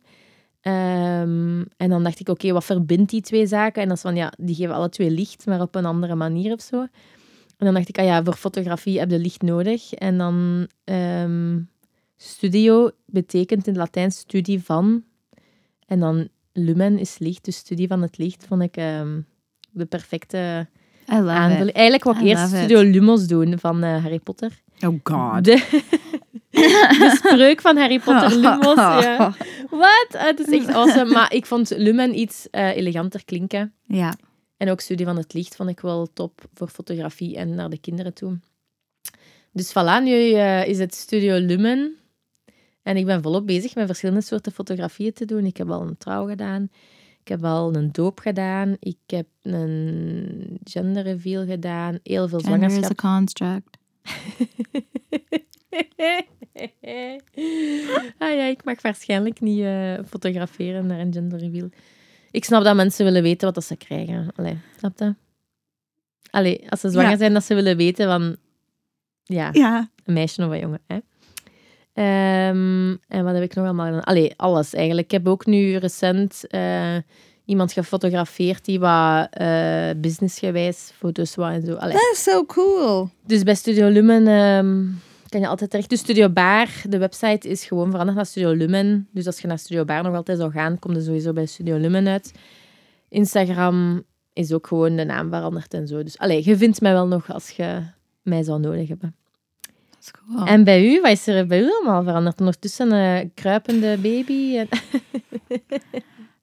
Ehm, 0.61 1.63
en 1.77 1.89
dan 1.89 2.03
dacht 2.03 2.21
ik, 2.21 2.29
oké, 2.29 2.53
wat 2.53 2.65
verbindt 2.65 3.11
die 3.11 3.21
twee 3.21 3.47
zaken? 3.47 3.83
En 3.83 3.89
dat 3.89 3.97
is 3.97 4.03
van, 4.03 4.17
ja, 4.17 4.33
die 4.39 4.55
geven 4.55 4.75
alle 4.75 4.89
twee 4.89 5.11
licht, 5.11 5.47
maar 5.47 5.61
op 5.61 5.75
een 5.75 5.85
andere 5.85 6.15
manier 6.15 6.53
of 6.53 6.61
zo. 6.61 6.81
En 7.57 7.69
dan 7.69 7.75
dacht 7.75 7.89
ik, 7.89 7.99
ah 7.99 8.05
ja, 8.05 8.25
voor 8.25 8.35
fotografie 8.35 8.99
heb 8.99 9.11
je 9.11 9.19
licht 9.19 9.43
nodig. 9.43 9.93
En 9.93 10.19
dan 10.19 10.69
ehm, 10.85 11.61
studio 12.17 12.91
betekent 13.07 13.67
in 13.67 13.73
het 13.73 13.83
Latijn 13.83 14.13
studie 14.13 14.63
van. 14.63 15.05
En 15.87 16.01
dan 16.01 16.29
lumen 16.53 16.99
is 16.99 17.19
licht, 17.19 17.45
dus 17.45 17.57
studie 17.57 17.89
van 17.89 18.03
het 18.03 18.19
licht 18.19 18.45
vond 18.47 18.63
ik 18.63 18.77
ehm, 18.77 19.21
de 19.71 19.85
perfecte 19.87 20.69
aanvulling. 21.07 21.73
Eigenlijk 21.73 22.05
wou 22.05 22.17
ik 22.17 22.23
I 22.23 22.27
eerst 22.29 22.53
it. 22.53 22.59
Studio 22.59 22.83
Lumos 22.83 23.27
doen 23.27 23.59
van 23.59 23.83
eh, 23.83 24.03
Harry 24.03 24.19
Potter. 24.19 24.61
Oh 24.87 24.99
God. 25.03 25.45
De, 25.45 25.57
de 26.51 27.13
spreuk 27.25 27.61
van 27.61 27.77
Harry 27.77 27.99
Potter, 27.99 28.31
Lumos. 28.41 28.75
Ja. 28.77 29.35
Wat? 29.71 30.07
Ah, 30.11 30.23
Het 30.23 30.39
is 30.39 30.59
echt 30.59 30.69
awesome. 30.69 31.13
Maar 31.13 31.33
ik 31.35 31.47
vond 31.47 31.71
Lumen 31.77 32.19
iets 32.19 32.51
eh, 32.51 32.77
eleganter 32.77 33.25
klinken. 33.25 33.73
Ja. 33.87 34.15
En 34.57 34.71
ook 34.71 34.81
Studie 34.81 35.07
van 35.07 35.17
het 35.17 35.35
Licht 35.35 35.57
vond 35.57 35.69
ik 35.69 35.81
wel 35.81 36.09
top 36.13 36.41
voor 36.55 36.69
fotografie 36.69 37.37
en 37.37 37.55
naar 37.55 37.71
de 37.71 37.79
kinderen 37.79 38.15
toe. 38.15 38.39
Dus 39.53 39.71
voilà, 39.71 40.03
nu 40.03 40.33
eh, 40.33 40.67
is 40.67 40.79
het 40.79 40.95
Studio 40.95 41.39
Lumen. 41.39 41.97
En 42.83 42.97
ik 42.97 43.05
ben 43.05 43.23
volop 43.23 43.47
bezig 43.47 43.75
met 43.75 43.87
verschillende 43.87 44.21
soorten 44.21 44.53
fotografieën 44.53 45.13
te 45.13 45.25
doen. 45.25 45.45
Ik 45.45 45.57
heb 45.57 45.71
al 45.71 45.81
een 45.83 45.97
trouw 45.99 46.27
gedaan. 46.27 46.71
Ik 47.23 47.29
heb 47.29 47.45
al 47.45 47.75
een 47.75 47.93
doop 47.93 48.19
gedaan. 48.21 48.77
Ik 48.79 48.97
heb 49.07 49.27
een 49.43 50.59
gender 50.65 51.03
reveal 51.03 51.47
gedaan. 51.47 51.99
Heel 52.03 52.29
veel 52.29 52.39
Gender 52.41 52.59
is 52.59 52.65
a 52.65 52.69
zwangerschap. 52.69 52.97
construct. 52.97 53.79
ah 58.19 58.35
ja, 58.37 58.45
ik 58.45 58.65
mag 58.65 58.83
waarschijnlijk 58.83 59.41
niet 59.41 59.61
eh, 59.61 59.95
fotograferen 60.09 60.87
naar 60.87 61.01
een 61.01 61.13
gender 61.13 61.39
reveal. 61.39 61.69
Ik 62.31 62.45
snap 62.45 62.65
dat 62.65 62.77
mensen 62.77 63.05
willen 63.05 63.23
weten 63.23 63.45
wat 63.47 63.55
dat 63.55 63.65
ze 63.65 63.77
krijgen. 63.77 64.29
Allee, 64.37 64.59
snap 64.79 64.99
je? 64.99 65.15
Allee, 66.31 66.71
als 66.71 66.81
ze 66.81 66.91
zwanger 66.91 67.11
Ja. 67.11 67.17
zijn, 67.17 67.33
dat 67.33 67.45
ze 67.45 67.55
willen 67.55 67.77
weten 67.77 68.07
van... 68.07 68.37
Ja, 69.23 69.49
Ja. 69.53 69.91
een 70.05 70.15
meisje 70.15 70.45
of 70.47 70.51
een 70.51 70.59
jongen. 70.61 70.81
Hè? 70.87 70.99
Ehm, 71.93 72.97
en 73.09 73.25
wat 73.25 73.35
heb 73.35 73.43
ik 73.43 73.55
nog 73.55 73.65
allemaal 73.65 73.87
gedaan? 73.87 74.05
Allee, 74.05 74.33
alles 74.37 74.75
eigenlijk. 74.75 75.07
Ik 75.07 75.13
heb 75.13 75.29
ook 75.29 75.47
nu 75.47 75.77
recent 75.77 76.47
eh, 76.47 76.97
iemand 77.45 77.73
gefotografeerd 77.73 78.65
die 78.65 78.81
wat 78.81 79.29
eh, 79.31 79.91
businessgewijs 79.97 80.93
foto's 80.99 81.35
wou 81.35 81.53
en 81.53 81.63
zo. 81.63 81.75
Allee. 81.75 81.93
That's 81.95 82.23
so 82.23 82.45
cool. 82.47 83.09
Dus 83.27 83.43
bij 83.43 83.55
Studio 83.55 83.89
Lumen 83.89 84.27
ehm, 84.27 84.85
kan 85.29 85.41
je 85.41 85.49
altijd 85.49 85.71
terecht. 85.71 85.91
Dus 85.91 85.99
Studio 85.99 86.29
Bar, 86.29 86.69
de 86.89 86.99
website 86.99 87.49
is 87.49 87.65
gewoon 87.65 87.91
veranderd 87.91 88.17
naar 88.17 88.27
Studio 88.27 88.53
Lumen. 88.53 89.09
Dus 89.13 89.27
als 89.27 89.41
je 89.41 89.47
naar 89.47 89.59
Studio 89.59 89.85
Bar 89.85 90.03
nog 90.03 90.15
altijd 90.15 90.39
zou 90.39 90.51
gaan, 90.53 90.79
kom 90.79 90.93
je 90.93 91.03
sowieso 91.03 91.33
bij 91.33 91.47
Studio 91.47 91.77
Lumen 91.77 92.09
uit. 92.09 92.33
Instagram 93.09 94.05
is 94.33 94.53
ook 94.53 94.67
gewoon 94.67 94.97
de 94.97 95.05
naam 95.05 95.29
veranderd 95.29 95.75
en 95.75 95.87
zo. 95.87 96.03
Dus 96.03 96.19
allee, 96.19 96.45
je 96.45 96.57
vindt 96.57 96.81
mij 96.81 96.93
wel 96.93 97.07
nog 97.07 97.33
als 97.33 97.51
je 97.51 97.83
mij 98.23 98.43
zou 98.43 98.61
nodig 98.61 98.89
hebben. 98.89 99.17
Cool. 100.11 100.47
En 100.47 100.65
bij 100.65 100.93
u, 100.93 101.01
wat 101.01 101.11
is 101.11 101.27
er 101.27 101.47
bij 101.47 101.61
u 101.61 101.71
allemaal 101.71 102.03
veranderd? 102.03 102.41
Ondertussen 102.41 102.93
een 102.93 103.35
kruipende 103.35 103.99
baby. 103.99 104.57
En... 104.57 104.69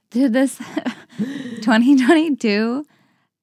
Dude, 0.10 0.30
this 0.32 0.58
2022 1.62 2.84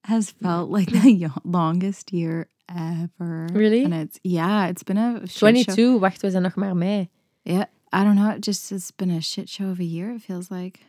has 0.01 0.33
felt 0.43 0.71
like 0.71 0.91
the 0.91 1.31
longest 1.45 2.11
year 2.13 2.49
ever. 2.69 3.49
Really? 3.53 3.85
And 3.85 3.95
it's 3.95 4.19
yeah, 4.23 4.69
it's 4.69 4.83
been 4.83 4.99
a 4.99 5.21
shit 5.27 5.31
show. 5.31 5.39
22, 5.39 6.01
wacht, 6.01 6.23
we 6.23 6.31
zijn 6.31 6.43
nog 6.43 6.55
maar 6.55 6.77
mei. 6.77 7.09
Yeah, 7.43 7.67
I 7.93 8.05
don't 8.05 8.17
know. 8.17 8.31
It 8.31 8.45
just 8.45 8.71
has 8.71 8.91
been 8.97 9.11
a 9.11 9.21
shit 9.21 9.49
show 9.49 9.71
of 9.71 9.79
a 9.79 9.85
year. 9.85 10.15
It 10.15 10.23
feels 10.23 10.51
like. 10.51 10.81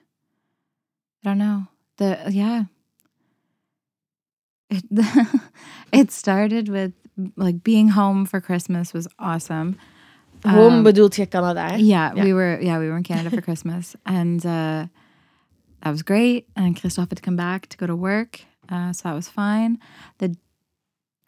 I 1.23 1.29
don't 1.29 1.37
know. 1.37 1.67
The 1.95 2.17
yeah. 2.29 2.65
It 4.69 4.83
it 5.91 6.11
started 6.11 6.69
with 6.69 6.91
like 7.35 7.63
being 7.63 7.89
home 7.89 8.25
for 8.25 8.39
Christmas 8.41 8.93
was 8.93 9.07
awesome. 9.17 9.75
Home 10.45 10.73
Um, 10.73 10.83
bedoelt 10.83 11.15
je 11.15 11.25
Canada. 11.25 11.75
Yeah, 11.77 12.13
Yeah. 12.15 12.23
we 12.23 12.33
were 12.33 12.59
yeah, 12.61 12.79
we 12.79 12.87
were 12.89 12.97
in 12.97 13.03
Canada 13.03 13.29
for 13.35 13.41
Christmas 13.41 13.95
and 14.05 14.45
uh 14.45 14.85
that 15.83 15.91
was 15.91 16.03
great. 16.03 16.47
And 16.55 16.75
Christoph 16.79 17.09
had 17.09 17.17
to 17.17 17.21
come 17.23 17.35
back 17.35 17.67
to 17.69 17.77
go 17.77 17.85
to 17.87 17.95
work. 17.95 18.41
Uh, 18.69 18.91
so 18.93 19.09
that 19.09 19.15
was 19.15 19.27
fine. 19.29 19.77
The 20.17 20.35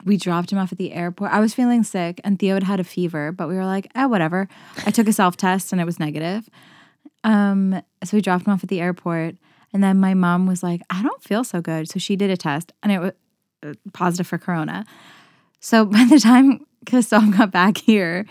we 0.05 0.15
dropped 0.17 0.51
him 0.51 0.58
off 0.60 0.72
at 0.72 0.77
the 0.77 0.91
airport. 0.93 1.31
I 1.31 1.39
was 1.39 1.53
feeling 1.53 1.84
sick 1.84 2.22
and 2.24 2.38
Theo 2.39 2.53
had 2.53 2.63
had 2.63 2.79
a 2.79 2.84
fever, 2.84 3.31
but 3.31 3.48
we 3.50 3.55
were 3.55 3.65
like, 3.65 3.88
oh, 3.96 4.08
whatever. 4.08 4.48
I 4.86 4.91
took 4.91 5.08
a 5.08 5.13
self 5.13 5.36
test 5.36 5.72
and 5.74 5.81
it 5.81 5.86
was 5.86 6.00
negative. 6.00 6.50
Um, 7.24 7.81
so 8.03 8.15
we 8.17 8.22
dropped 8.22 8.48
him 8.48 8.53
off 8.53 8.63
at 8.63 8.69
the 8.69 8.79
airport. 8.81 9.36
And 9.74 9.84
then 9.84 10.00
my 10.00 10.13
mom 10.13 10.48
was 10.48 10.63
like, 10.63 10.81
I 10.89 11.03
don't 11.03 11.22
feel 11.24 11.43
so 11.43 11.62
good. 11.62 11.89
So 11.89 12.00
she 12.00 12.15
did 12.15 12.29
a 12.31 12.38
test 12.38 12.72
and 12.81 12.91
it 12.91 13.00
was 13.00 13.12
uh, 13.63 13.74
positive 13.93 14.25
for 14.27 14.38
corona. 14.38 14.86
So 15.60 15.86
by 15.98 16.06
the 16.10 16.20
time 16.20 16.66
Christoph 16.88 17.36
got 17.38 17.51
back 17.51 17.78
here, 17.78 18.25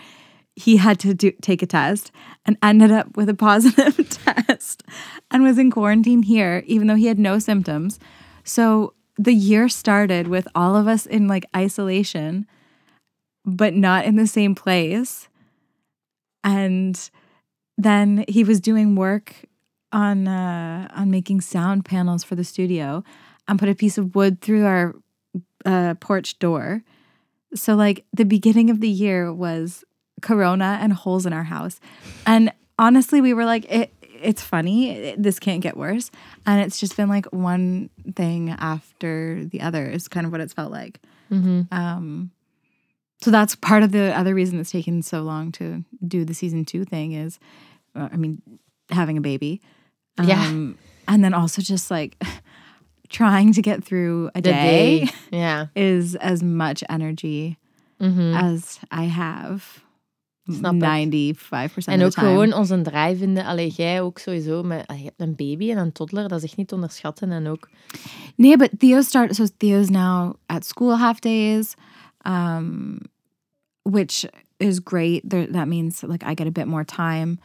he 0.55 0.77
had 0.77 0.99
to 0.99 1.13
do, 1.13 1.31
take 1.41 1.61
a 1.61 1.65
test 1.65 2.11
and 2.45 2.57
ended 2.61 2.91
up 2.91 3.15
with 3.15 3.29
a 3.29 3.33
positive 3.33 4.09
test 4.25 4.83
and 5.31 5.43
was 5.43 5.57
in 5.57 5.71
quarantine 5.71 6.23
here, 6.23 6.63
even 6.65 6.87
though 6.87 6.95
he 6.95 7.05
had 7.05 7.19
no 7.19 7.39
symptoms. 7.39 7.97
So 8.43 8.93
the 9.17 9.33
year 9.33 9.69
started 9.69 10.27
with 10.27 10.47
all 10.55 10.75
of 10.75 10.87
us 10.87 11.05
in 11.05 11.27
like 11.27 11.45
isolation, 11.55 12.45
but 13.45 13.73
not 13.73 14.05
in 14.05 14.15
the 14.15 14.27
same 14.27 14.53
place. 14.53 15.29
And 16.43 17.09
then 17.77 18.25
he 18.27 18.43
was 18.43 18.59
doing 18.59 18.95
work 18.95 19.33
on 19.91 20.27
uh, 20.27 20.87
on 20.93 21.09
making 21.09 21.41
sound 21.41 21.85
panels 21.85 22.23
for 22.23 22.35
the 22.35 22.43
studio 22.43 23.03
and 23.47 23.57
put 23.57 23.69
a 23.69 23.75
piece 23.75 23.97
of 23.97 24.15
wood 24.15 24.41
through 24.41 24.65
our 24.65 24.95
uh, 25.65 25.95
porch 25.95 26.37
door. 26.39 26.83
So 27.55 27.75
like 27.75 28.05
the 28.13 28.25
beginning 28.25 28.69
of 28.69 28.79
the 28.79 28.89
year 28.89 29.33
was 29.33 29.83
corona 30.21 30.77
and 30.81 30.93
holes 30.93 31.25
in 31.25 31.33
our 31.33 31.43
house. 31.43 31.79
And 32.25 32.51
honestly, 32.77 33.21
we 33.21 33.33
were 33.33 33.45
like 33.45 33.65
it 33.71 33.93
it's 34.21 34.41
funny. 34.41 34.89
It- 34.91 35.23
this 35.23 35.39
can't 35.39 35.61
get 35.61 35.77
worse. 35.77 36.11
And 36.45 36.61
it's 36.61 36.77
just 36.79 36.97
been 36.97 37.07
like 37.09 37.25
one 37.27 37.89
thing 38.15 38.49
after 38.49 39.45
the 39.45 39.61
other 39.61 39.85
is 39.87 40.07
kind 40.09 40.25
of 40.25 40.31
what 40.31 40.41
it's 40.41 40.53
felt 40.53 40.71
like. 40.71 40.99
Mhm. 41.31 41.71
Um 41.71 42.31
so 43.21 43.31
that's 43.31 43.55
part 43.55 43.83
of 43.83 43.91
the 43.91 44.17
other 44.17 44.33
reason 44.33 44.59
it's 44.59 44.71
taken 44.71 45.01
so 45.01 45.21
long 45.23 45.51
to 45.53 45.83
do 46.07 46.23
the 46.23 46.33
season 46.33 46.63
two 46.63 46.85
thing 46.85 47.11
is, 47.11 47.37
uh, 47.93 48.07
I 48.11 48.15
mean, 48.15 48.41
having 48.91 49.17
a 49.17 49.21
baby. 49.21 49.61
Yeah. 50.23 50.41
Um, 50.47 50.77
And 51.07 51.23
then 51.23 51.33
also 51.33 51.61
just 51.61 51.89
like 51.91 52.21
trying 53.09 53.53
to 53.53 53.61
get 53.71 53.85
through 53.85 54.29
a 54.35 54.41
day, 54.41 54.51
day. 54.51 55.09
Ja. 55.39 55.69
is 55.73 56.17
as 56.17 56.41
much 56.41 56.81
energy 56.89 57.55
Mhm. 57.97 58.33
as 58.33 58.79
I 59.01 59.07
have. 59.07 59.79
Snap 60.51 60.73
ik. 60.73 60.79
95% 60.79 61.85
En 61.85 61.99
of 61.99 62.05
ook 62.05 62.11
the 62.13 62.19
time. 62.19 62.27
gewoon 62.31 62.53
onze 62.53 62.81
draai 62.81 63.17
vinden. 63.17 63.45
Allee, 63.45 63.69
jij 63.69 64.01
ook 64.01 64.19
sowieso. 64.19 64.63
Met, 64.63 64.83
je 64.87 65.03
hebt 65.03 65.21
een 65.21 65.35
baby 65.35 65.71
en 65.71 65.77
een 65.77 65.91
toddler, 65.91 66.27
dat 66.27 66.37
is 66.37 66.43
echt 66.43 66.57
niet 66.57 66.67
te 66.67 66.75
onderschatten. 66.75 67.31
En 67.31 67.47
ook, 67.47 67.69
Yeah, 68.35 68.57
but 68.57 68.69
Theo 68.77 69.01
start 69.01 69.35
so 69.35 69.45
Theo's 69.57 69.89
now 69.89 70.33
at 70.45 70.65
school 70.65 70.97
half 70.97 71.19
days, 71.19 71.73
um, 72.27 72.97
which 73.81 74.25
is 74.57 74.79
great. 74.83 75.29
There, 75.29 75.51
that 75.51 75.67
means 75.67 76.01
like 76.01 76.23
I 76.25 76.33
get 76.35 76.47
a 76.47 76.51
bit 76.51 76.65
more 76.65 76.85
time 76.85 77.37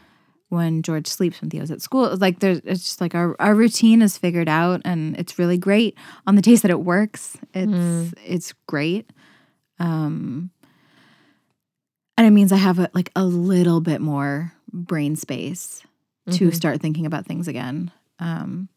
when 0.54 0.82
George 0.82 1.06
sleeps 1.06 1.40
when 1.40 1.50
Theo's 1.50 1.70
at 1.70 1.82
school. 1.82 2.06
It's 2.06 2.20
like 2.20 2.38
there's 2.38 2.61
it's 2.64 2.82
just 2.82 3.00
like 3.00 3.14
our, 3.14 3.37
our 3.38 3.54
routine 3.54 4.00
is 4.00 4.16
figured 4.16 4.49
out 4.49 4.80
and 4.84 5.16
it's 5.18 5.38
really 5.38 5.58
great. 5.58 5.99
On 6.26 6.37
the 6.37 6.42
days 6.42 6.62
that 6.62 6.70
it 6.70 6.80
works, 6.80 7.37
it's 7.52 8.14
it's 8.25 8.54
great. 8.66 9.11
Um 9.78 10.50
and 12.16 12.26
it 12.26 12.30
means 12.30 12.52
I 12.52 12.56
have 12.56 12.78
a, 12.78 12.88
like 12.94 13.11
a 13.16 13.25
little 13.25 13.80
bit 13.80 14.00
more 14.00 14.52
brain 14.73 15.16
space 15.16 15.82
to 16.30 16.50
start 16.52 16.80
thinking 16.80 17.04
about 17.04 17.26
things 17.26 17.49
again. 17.49 17.90
Um 18.18 18.68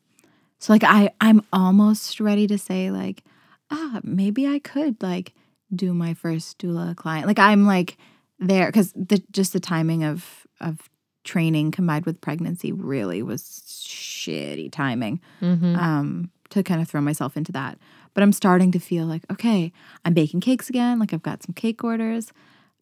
so 0.60 0.74
like 0.74 0.84
I 0.84 1.12
I'm 1.22 1.42
almost 1.54 2.20
ready 2.20 2.48
to 2.48 2.58
say 2.58 2.92
like 2.92 3.24
ah 3.72 4.00
maybe 4.04 4.48
I 4.48 4.60
could 4.60 5.02
like 5.02 5.34
do 5.74 5.94
my 5.94 6.14
first 6.14 6.58
doula 6.58 6.96
client. 6.96 7.28
Like 7.28 7.40
I'm 7.40 7.66
like 7.66 7.98
there 8.40 8.72
cuz 8.72 8.92
the 8.96 9.24
just 9.32 9.54
the 9.54 9.60
timing 9.60 10.04
of 10.04 10.46
of 10.60 10.90
training 11.28 11.72
combined 11.72 12.06
with 12.06 12.20
pregnancy 12.22 12.72
really 12.72 13.22
was 13.22 13.42
shitty 13.44 14.72
timing 14.72 15.20
mhm. 15.42 15.78
um 15.78 16.30
to 16.50 16.64
kind 16.64 16.82
of 16.82 16.88
throw 16.90 17.02
myself 17.02 17.36
into 17.36 17.52
that. 17.52 17.78
But 18.14 18.24
I'm 18.24 18.32
starting 18.32 18.72
to 18.72 18.80
feel 18.80 19.06
like 19.06 19.24
okay, 19.30 19.72
I'm 20.06 20.14
baking 20.14 20.40
cakes 20.42 20.70
again. 20.70 20.98
Like 21.00 21.14
I've 21.14 21.22
got 21.22 21.44
some 21.44 21.54
cake 21.54 21.84
orders. 21.84 22.32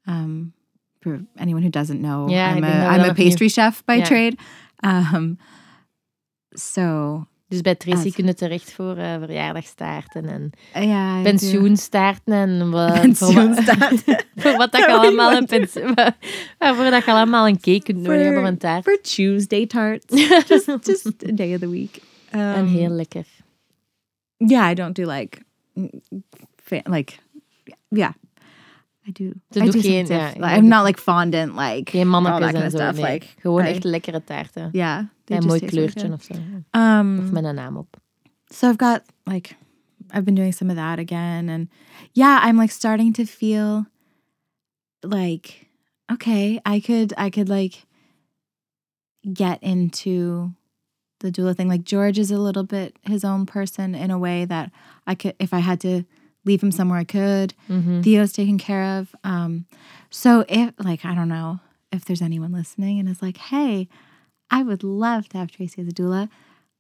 Um 0.08 0.54
for 1.02 1.20
anyone 1.38 1.64
who 1.64 1.70
doesn't 1.70 2.02
know, 2.02 2.30
Ja, 2.30 2.46
I'm 2.46 2.64
a 2.64 2.68
denk 2.68 2.82
dat 2.82 2.90
we 2.90 3.04
I'm 3.04 3.10
a 3.10 3.14
pastry 3.14 3.50
chef 3.50 3.84
by 3.86 3.96
Ja. 3.96 4.06
trade. 4.06 4.38
Um 4.84 5.38
so 6.56 7.28
Dus 7.48 7.62
bij 7.62 7.76
Tracy 7.76 8.08
Ah, 8.08 8.14
kun 8.14 8.26
je 8.26 8.34
terecht 8.34 8.72
voor 8.72 8.98
eh, 8.98 9.18
verjaardagstaarten 9.20 10.26
en 10.26 10.52
yeah, 10.74 11.20
I 11.20 11.24
do. 11.24 11.30
pensioenstaarten 11.30 12.34
en 12.34 12.70
wat, 12.70 12.92
voor, 12.92 12.92
wat, 12.92 13.02
Pensioenstaart. 13.02 14.04
voor 14.36 14.58
wat 14.58 14.72
dat 14.72 14.82
je 14.86 14.92
allemaal 14.92 15.32
een 15.32 15.46
pensioen, 15.46 15.94
waarvoor 16.60 16.90
dat 16.90 17.06
je 17.06 17.12
allemaal 17.12 17.48
een 17.48 17.60
cake 17.60 17.84
kunt 17.84 18.02
nodig 18.02 18.24
hebben 18.24 18.46
een 18.46 18.58
taart. 18.58 18.84
for 18.84 19.02
Tuesday 19.02 19.66
tarts. 19.66 20.06
just 20.48 20.66
just 20.82 21.06
a 21.06 21.32
day 21.34 21.54
of 21.54 21.60
the 21.60 21.70
week. 21.70 22.00
Um, 22.32 22.42
en 22.42 22.68
heel 22.68 22.90
lekker. 22.90 23.26
Yeah, 24.38 24.72
I 24.72 24.74
don't 24.74 24.96
do 24.96 25.12
like 25.12 25.38
mm, 25.74 25.90
like 26.84 27.14
yeah. 27.90 28.14
I 29.08 29.12
do. 29.12 29.26
I 29.56 29.60
doet 29.60 29.72
do 29.74 29.80
geen- 29.82 30.06
ja, 30.08 30.32
like, 30.36 30.56
I'm 30.58 30.68
not 30.68 30.86
like 30.86 31.00
fondant 31.02 31.56
like 31.56 31.92
Geen 31.92 32.08
mannetjes 32.10 32.54
en 32.54 32.72
zo. 32.72 32.78
stuff. 32.78 32.96
nee. 32.96 33.12
Like 33.14 33.28
Gewoon 33.40 33.64
I- 33.66 33.68
echt 33.70 33.84
lekkere 33.84 34.24
taarten. 34.24 34.70
yeah, 34.72 35.04
they 35.26 35.38
En 35.38 35.42
een 35.44 35.48
mooi 35.48 35.60
kleurtje 35.60 36.12
of 36.12 36.24
zo. 36.24 36.34
Um, 36.72 37.20
Of 37.20 37.32
met 37.32 37.44
een 37.44 37.56
naam 37.56 37.78
op. 37.78 37.98
so 38.46 38.68
I've 38.70 38.78
got 38.86 39.02
like 39.24 39.56
I've 40.14 40.24
been 40.24 40.36
doing 40.36 40.54
some 40.54 40.72
of 40.72 40.78
that 40.78 41.00
again 41.00 41.50
and 41.50 41.70
yeah, 42.12 42.48
I'm 42.48 42.58
like 42.60 42.72
starting 42.72 43.14
to 43.14 43.24
feel 43.26 43.86
like 45.02 45.68
okay, 46.12 46.60
I 46.76 46.80
could 46.80 47.14
I 47.18 47.30
could 47.30 47.48
like 47.50 47.86
get 49.34 49.58
into 49.62 50.52
the 51.20 51.32
doula 51.32 51.54
thing. 51.56 51.68
Like 51.70 51.84
George 51.84 52.20
is 52.20 52.32
a 52.32 52.38
little 52.38 52.64
bit 52.64 52.98
his 53.02 53.24
own 53.24 53.46
person 53.46 53.96
in 53.96 54.12
a 54.12 54.18
way 54.18 54.46
that 54.46 54.72
I 55.08 55.16
could 55.16 55.34
if 55.40 55.54
I 55.54 55.60
had 55.62 55.80
to 55.82 56.04
leave 56.46 56.62
him 56.64 56.72
somewhere 56.72 57.00
I 57.00 57.04
could. 57.04 57.54
Mhm. 57.70 58.04
Theo's 58.04 58.32
taken 58.34 58.58
care 58.58 59.00
of. 59.00 59.16
Um 59.24 59.66
so 60.10 60.46
if 60.48 60.74
like 60.80 61.04
I 61.06 61.14
don't 61.16 61.30
know 61.30 61.60
if 61.92 62.06
there's 62.06 62.22
anyone 62.22 62.52
listening 62.52 63.00
and 63.00 63.08
is 63.10 63.22
like, 63.22 63.38
"Hey, 63.38 63.88
I 64.52 64.64
would 64.64 64.84
love 64.84 65.28
to 65.30 65.38
have 65.38 65.52
Tracy 65.52 65.82
as 65.82 65.88
a 65.88 65.92
doula." 65.92 66.30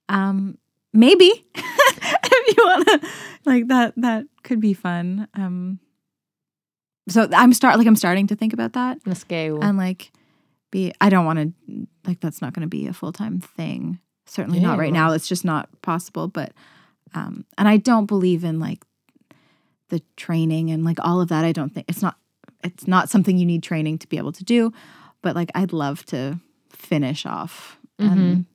Um 0.10 0.58
maybe 0.94 1.26
if 1.56 2.58
you 2.58 2.64
want 2.64 2.88
to 2.88 3.08
like 3.46 3.68
that 3.68 3.94
that 3.98 4.26
could 4.44 4.60
be 4.60 4.74
fun. 4.74 5.28
Um 5.34 5.80
so 7.08 7.28
I'm 7.34 7.54
start 7.54 7.78
like 7.78 7.88
I'm 7.88 7.96
starting 7.96 8.28
to 8.28 8.36
think 8.36 8.54
about 8.54 8.74
that 8.74 9.00
and 9.62 9.78
like 9.78 10.12
be 10.72 10.92
I 11.00 11.10
don't 11.10 11.26
want 11.26 11.40
to 11.68 11.88
like 12.06 12.20
that's 12.20 12.42
not 12.42 12.54
going 12.54 12.62
to 12.62 12.68
be 12.68 12.88
a 12.88 12.94
full-time 12.94 13.40
thing. 13.40 14.00
Certainly 14.28 14.60
not 14.60 14.80
right 14.80 14.94
now. 14.94 15.12
It's 15.12 15.28
just 15.28 15.46
not 15.46 15.70
possible, 15.82 16.28
but 16.28 16.52
um 17.14 17.46
and 17.58 17.68
I 17.68 17.78
don't 17.78 18.08
believe 18.08 18.44
in 18.44 18.60
like 18.60 18.84
the 19.90 20.02
training 20.16 20.72
and 20.72 20.84
like 20.84 21.00
all 21.04 21.22
of 21.22 21.28
that. 21.30 21.46
I 21.46 21.52
don't 21.52 21.74
think 21.74 21.86
it's 21.90 22.02
not 22.02 22.16
it's 22.64 22.88
not 22.88 23.10
something 23.10 23.38
you 23.38 23.46
need 23.46 23.62
training 23.64 23.98
to 24.00 24.08
be 24.08 24.18
able 24.18 24.32
to 24.34 24.44
do, 24.44 24.72
but 25.22 25.36
like 25.36 25.52
I'd 25.56 25.74
love 25.74 26.06
to 26.08 26.40
finish 26.72 27.26
off 27.26 27.78
and 28.00 28.46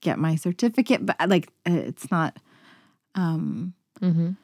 get 0.00 0.18
my 0.18 0.36
certificate, 0.36 1.04
but 1.06 1.16
like 1.28 1.48
uh, 1.68 1.74
it's 1.88 2.10
not 2.10 2.36
um 3.14 3.74
Mhm. 4.00 4.36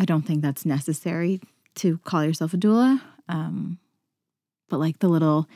I 0.00 0.04
don't 0.04 0.22
think 0.26 0.42
that's 0.42 0.64
necessary 0.64 1.40
to 1.74 1.98
call 2.04 2.24
yourself 2.24 2.54
a 2.54 2.56
doula. 2.56 3.00
Um, 3.28 3.78
but 4.70 4.78
like 4.78 4.98
the 5.00 5.08
little, 5.08 5.46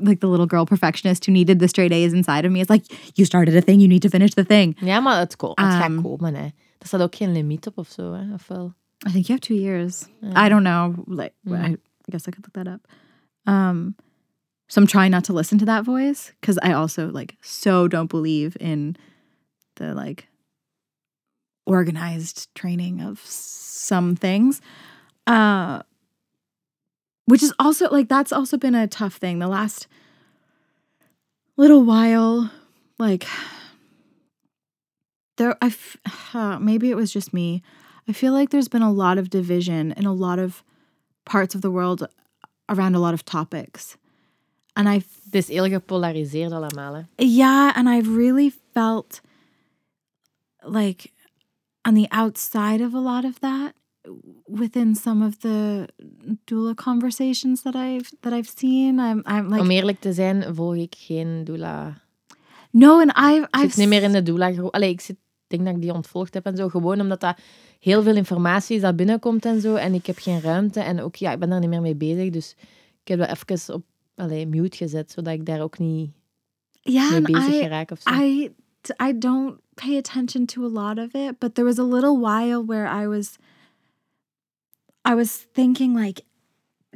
like 0.00 0.20
the 0.20 0.26
little 0.26 0.46
girl 0.46 0.66
perfectionist 0.66 1.24
who 1.24 1.32
needed 1.32 1.58
the 1.60 1.68
straight 1.68 1.92
A's 1.92 2.12
inside 2.12 2.44
of 2.44 2.50
me 2.52 2.60
is 2.60 2.68
like, 2.68 2.84
you 3.16 3.24
started 3.24 3.54
a 3.56 3.60
thing, 3.60 3.80
you 3.80 3.88
need 3.88 4.02
to 4.02 4.10
finish 4.10 4.34
the 4.34 4.44
thing. 4.44 4.74
Yeah, 4.80 5.00
ko- 5.38 5.54
het 5.56 5.72
gaat 5.74 5.90
Um, 5.90 6.02
komen. 6.02 6.34
Hè. 6.34 6.48
Er 6.82 6.88
staat 6.88 7.00
ook 7.02 7.14
geen 7.14 7.32
limiet 7.32 7.66
op 7.66 7.78
of 7.78 7.88
zo. 7.88 8.12
Hè? 8.12 8.32
Of 8.32 8.48
wel? 8.48 8.74
I 9.08 9.10
think 9.12 9.26
you 9.26 9.38
have 9.38 9.40
two 9.40 9.54
years. 9.56 10.06
Ja. 10.20 10.46
I 10.46 10.48
don't 10.48 10.64
know. 10.64 10.94
Like, 11.06 11.32
Mm. 11.44 11.54
I 11.54 11.76
guess 12.10 12.26
I 12.26 12.30
could 12.30 12.44
look 12.44 12.52
that 12.64 12.66
up. 12.74 12.86
Um, 13.44 13.94
so 14.66 14.80
I'm 14.80 14.86
trying 14.86 15.10
not 15.10 15.24
to 15.24 15.32
listen 15.32 15.58
to 15.58 15.64
that 15.64 15.84
voice 15.84 16.32
because 16.40 16.58
I 16.62 16.72
also 16.72 17.10
like 17.10 17.36
so 17.40 17.88
don't 17.88 18.10
believe 18.10 18.56
in 18.60 18.96
the 19.74 19.94
like 19.94 20.28
organized 21.64 22.48
training 22.54 23.00
of 23.02 23.20
some 23.24 24.16
things. 24.16 24.60
Uh, 25.26 25.82
which 27.26 27.42
is 27.42 27.52
also 27.58 27.88
like 27.90 28.08
that's 28.08 28.32
also 28.32 28.56
been 28.56 28.74
a 28.74 28.86
tough 28.86 29.16
thing 29.18 29.38
the 29.38 29.48
last 29.48 29.86
little 31.56 31.84
while. 31.84 32.50
Like 32.98 33.26
there, 35.42 35.56
I 35.60 35.66
f- 35.66 35.96
uh, 36.34 36.58
maybe 36.58 36.86
it 36.90 36.96
was 36.96 37.12
just 37.12 37.32
me. 37.32 37.60
I 38.08 38.12
feel 38.12 38.32
like 38.32 38.48
there's 38.50 38.68
been 38.68 38.82
a 38.82 38.92
lot 38.92 39.18
of 39.18 39.28
division 39.28 39.92
in 39.92 40.06
a 40.06 40.12
lot 40.14 40.38
of 40.38 40.62
parts 41.24 41.54
of 41.54 41.60
the 41.60 41.70
world 41.70 42.06
around 42.66 42.94
a 42.94 42.98
lot 42.98 43.12
of 43.14 43.22
topics. 43.24 43.96
And 44.74 44.88
I, 44.88 45.02
is 45.32 45.48
heel 45.48 45.68
gepolariseerd 45.68 46.52
allemaal. 46.52 46.94
Hè. 46.94 47.02
yeah, 47.16 47.72
and 47.76 47.88
I've 47.88 48.16
really 48.16 48.52
felt 48.72 49.20
like 50.64 51.12
on 51.84 51.94
the 51.94 52.06
outside 52.10 52.80
of 52.84 52.94
a 52.94 52.98
lot 53.00 53.24
of 53.24 53.40
that 53.40 53.72
within 54.48 54.94
some 54.94 55.22
of 55.26 55.40
the 55.40 55.86
doula 56.46 56.74
conversations 56.74 57.62
that 57.62 57.74
I've 57.76 58.10
that 58.22 58.32
I've 58.32 58.48
seen. 58.58 58.98
I'm 58.98 59.22
I'm 59.26 59.48
like 59.50 59.60
Om 59.60 59.70
eerlijk 59.70 60.00
te 60.00 60.12
zijn, 60.12 60.54
volg 60.54 60.74
ik 60.76 60.94
geen 60.98 61.44
doula. 61.44 62.00
no, 62.70 63.00
and 63.00 63.10
I've 63.16 63.48
I've 63.54 63.68
zit 63.72 63.76
niet 63.76 63.88
meer 63.88 64.02
in 64.02 64.12
de 64.12 64.22
doula. 64.22 64.52
gro- 64.52 64.70
Allee, 64.70 64.90
ik 64.90 65.00
zit, 65.00 65.16
denk 65.52 65.64
dat 65.64 65.74
ik 65.74 65.80
die 65.80 65.92
ontvolgd 65.92 66.34
heb 66.34 66.46
en 66.46 66.56
zo. 66.56 66.68
Gewoon 66.68 67.00
omdat 67.00 67.20
dat 67.20 67.38
heel 67.80 68.02
veel 68.02 68.16
informatie 68.16 68.76
is 68.76 68.82
dat 68.82 68.96
binnenkomt 68.96 69.44
en 69.44 69.60
zo. 69.60 69.74
En 69.74 69.94
ik 69.94 70.06
heb 70.06 70.18
geen 70.18 70.40
ruimte. 70.40 70.80
En 70.80 71.00
ook, 71.00 71.16
ja, 71.16 71.32
ik 71.32 71.38
ben 71.38 71.50
daar 71.50 71.60
niet 71.60 71.68
meer 71.68 71.80
mee 71.80 71.94
bezig. 71.94 72.30
Dus 72.30 72.54
ik 73.02 73.08
heb 73.08 73.18
dat 73.18 73.28
even 73.28 73.74
op 73.74 73.82
allee, 74.14 74.46
mute 74.46 74.76
gezet, 74.76 75.10
zodat 75.10 75.34
ik 75.34 75.46
daar 75.46 75.60
ook 75.60 75.78
niet 75.78 76.10
yeah, 76.82 77.10
mee 77.10 77.20
bezig 77.20 77.54
I 77.54 77.60
geraak 77.60 77.90
of 77.90 78.00
zo. 78.00 78.10
I 78.10 78.54
I 79.02 79.18
don't 79.18 79.60
pay 79.74 79.96
attention 79.96 80.46
to 80.46 80.64
a 80.64 80.68
lot 80.68 80.98
of 80.98 81.14
it, 81.14 81.38
but 81.38 81.54
there 81.54 81.66
was 81.66 81.78
a 81.78 81.84
little 81.84 82.18
while 82.18 82.64
where 82.64 82.86
I 83.02 83.06
was 83.06 83.36
I 85.08 85.14
was 85.14 85.46
thinking 85.52 85.96
like 85.98 86.22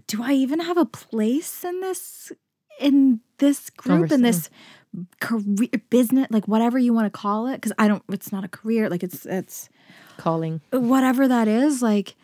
do 0.06 0.22
I 0.22 0.32
even 0.32 0.60
have 0.60 0.78
a 0.78 0.84
place 0.84 1.64
in 1.64 1.80
this 1.80 2.32
in 2.78 3.22
this 3.36 3.70
group 3.70 4.10
in 4.10 4.22
this 4.22 4.50
career 5.20 5.68
business 5.90 6.26
like 6.30 6.46
whatever 6.48 6.78
you 6.78 6.92
want 6.94 7.12
to 7.12 7.18
call 7.20 7.46
it 7.46 7.60
because 7.60 7.72
I 7.78 7.88
don't 7.88 8.02
it's 8.08 8.32
not 8.32 8.44
a 8.44 8.48
career 8.48 8.88
like 8.88 9.02
it's 9.02 9.26
it's 9.26 9.68
Calling. 10.16 10.60
whatever 10.70 11.28
that 11.28 11.48
is 11.48 11.82
like 11.82 12.16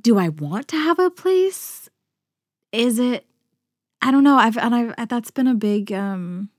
do 0.00 0.18
I 0.18 0.28
want 0.28 0.68
to 0.68 0.76
have 0.76 0.98
a 0.98 1.10
place 1.10 1.88
is 2.72 2.98
it 2.98 3.26
I 4.00 4.10
don't 4.10 4.24
know 4.24 4.36
I've 4.36 4.56
and 4.56 4.74
I've 4.74 5.08
that's 5.08 5.30
been 5.30 5.46
a 5.46 5.54
big 5.54 5.92
um 5.92 6.50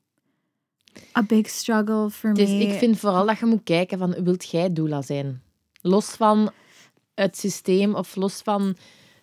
a 1.15 1.23
big 1.23 1.47
struggle 1.47 2.09
for 2.09 2.33
Dus 2.33 2.49
me 2.49 2.67
ik 2.67 2.77
vind 2.79 2.99
vooral 2.99 3.25
dat 3.25 3.39
je 3.39 3.45
moet 3.45 3.63
kijken 3.63 3.97
van, 3.97 4.23
wilt 4.23 4.49
jij 4.49 4.73
doula 4.73 5.01
zijn? 5.01 5.41
Los 5.81 6.09
van 6.09 6.51
het 7.15 7.37
systeem 7.37 7.95
of 7.95 8.15
los 8.15 8.41
van 8.41 8.75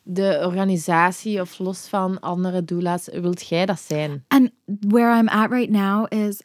de 0.05 0.43
organisatie 0.45 1.40
of 1.40 1.59
los 1.59 1.88
van 1.88 2.21
andere 2.21 2.64
doula's, 2.64 3.09
wilt 3.12 3.49
jij 3.49 3.67
dat 3.67 3.81
zijn? 3.81 4.25
And 4.29 4.51
where 4.64 5.19
I'm 5.19 5.29
at 5.29 5.51
right 5.51 5.71
now 5.71 6.07
is 6.12 6.43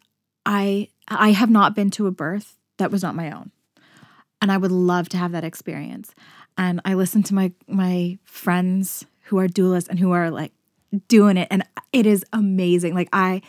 I 0.50 0.90
I 1.08 1.34
have 1.34 1.52
not 1.52 1.74
been 1.74 1.90
to 1.90 2.08
a 2.08 2.12
birth 2.12 2.58
that 2.78 2.92
was 2.92 3.02
not 3.02 3.16
my 3.16 3.32
own. 3.32 3.52
And 4.42 4.52
I 4.52 4.58
would 4.58 4.72
love 4.72 5.10
to 5.10 5.18
have 5.18 5.32
that 5.32 5.44
experience. 5.44 6.14
And 6.56 6.82
I 6.86 6.94
listen 6.94 7.24
to 7.24 7.34
my 7.34 7.52
my 7.68 8.18
friends 8.24 9.06
who 9.30 9.38
are 9.40 9.48
doulas 9.48 9.88
and 9.90 10.00
who 10.00 10.12
are 10.12 10.32
like 10.32 10.54
doing 11.08 11.38
it 11.38 11.48
and 11.52 11.64
it 11.92 12.06
is 12.06 12.24
amazing. 12.32 12.96
Like 12.96 13.10
I 13.14 13.42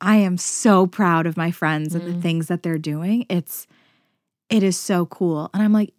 I 0.00 0.16
am 0.16 0.36
so 0.36 0.86
proud 0.86 1.26
of 1.26 1.36
my 1.36 1.50
friends 1.50 1.94
and 1.94 2.04
the 2.06 2.12
mm. 2.12 2.22
things 2.22 2.48
that 2.48 2.62
they're 2.62 2.78
doing. 2.78 3.26
It's 3.28 3.66
it 4.48 4.62
is 4.62 4.78
so 4.78 5.06
cool. 5.06 5.50
And 5.54 5.62
I'm 5.62 5.72
like 5.72 5.92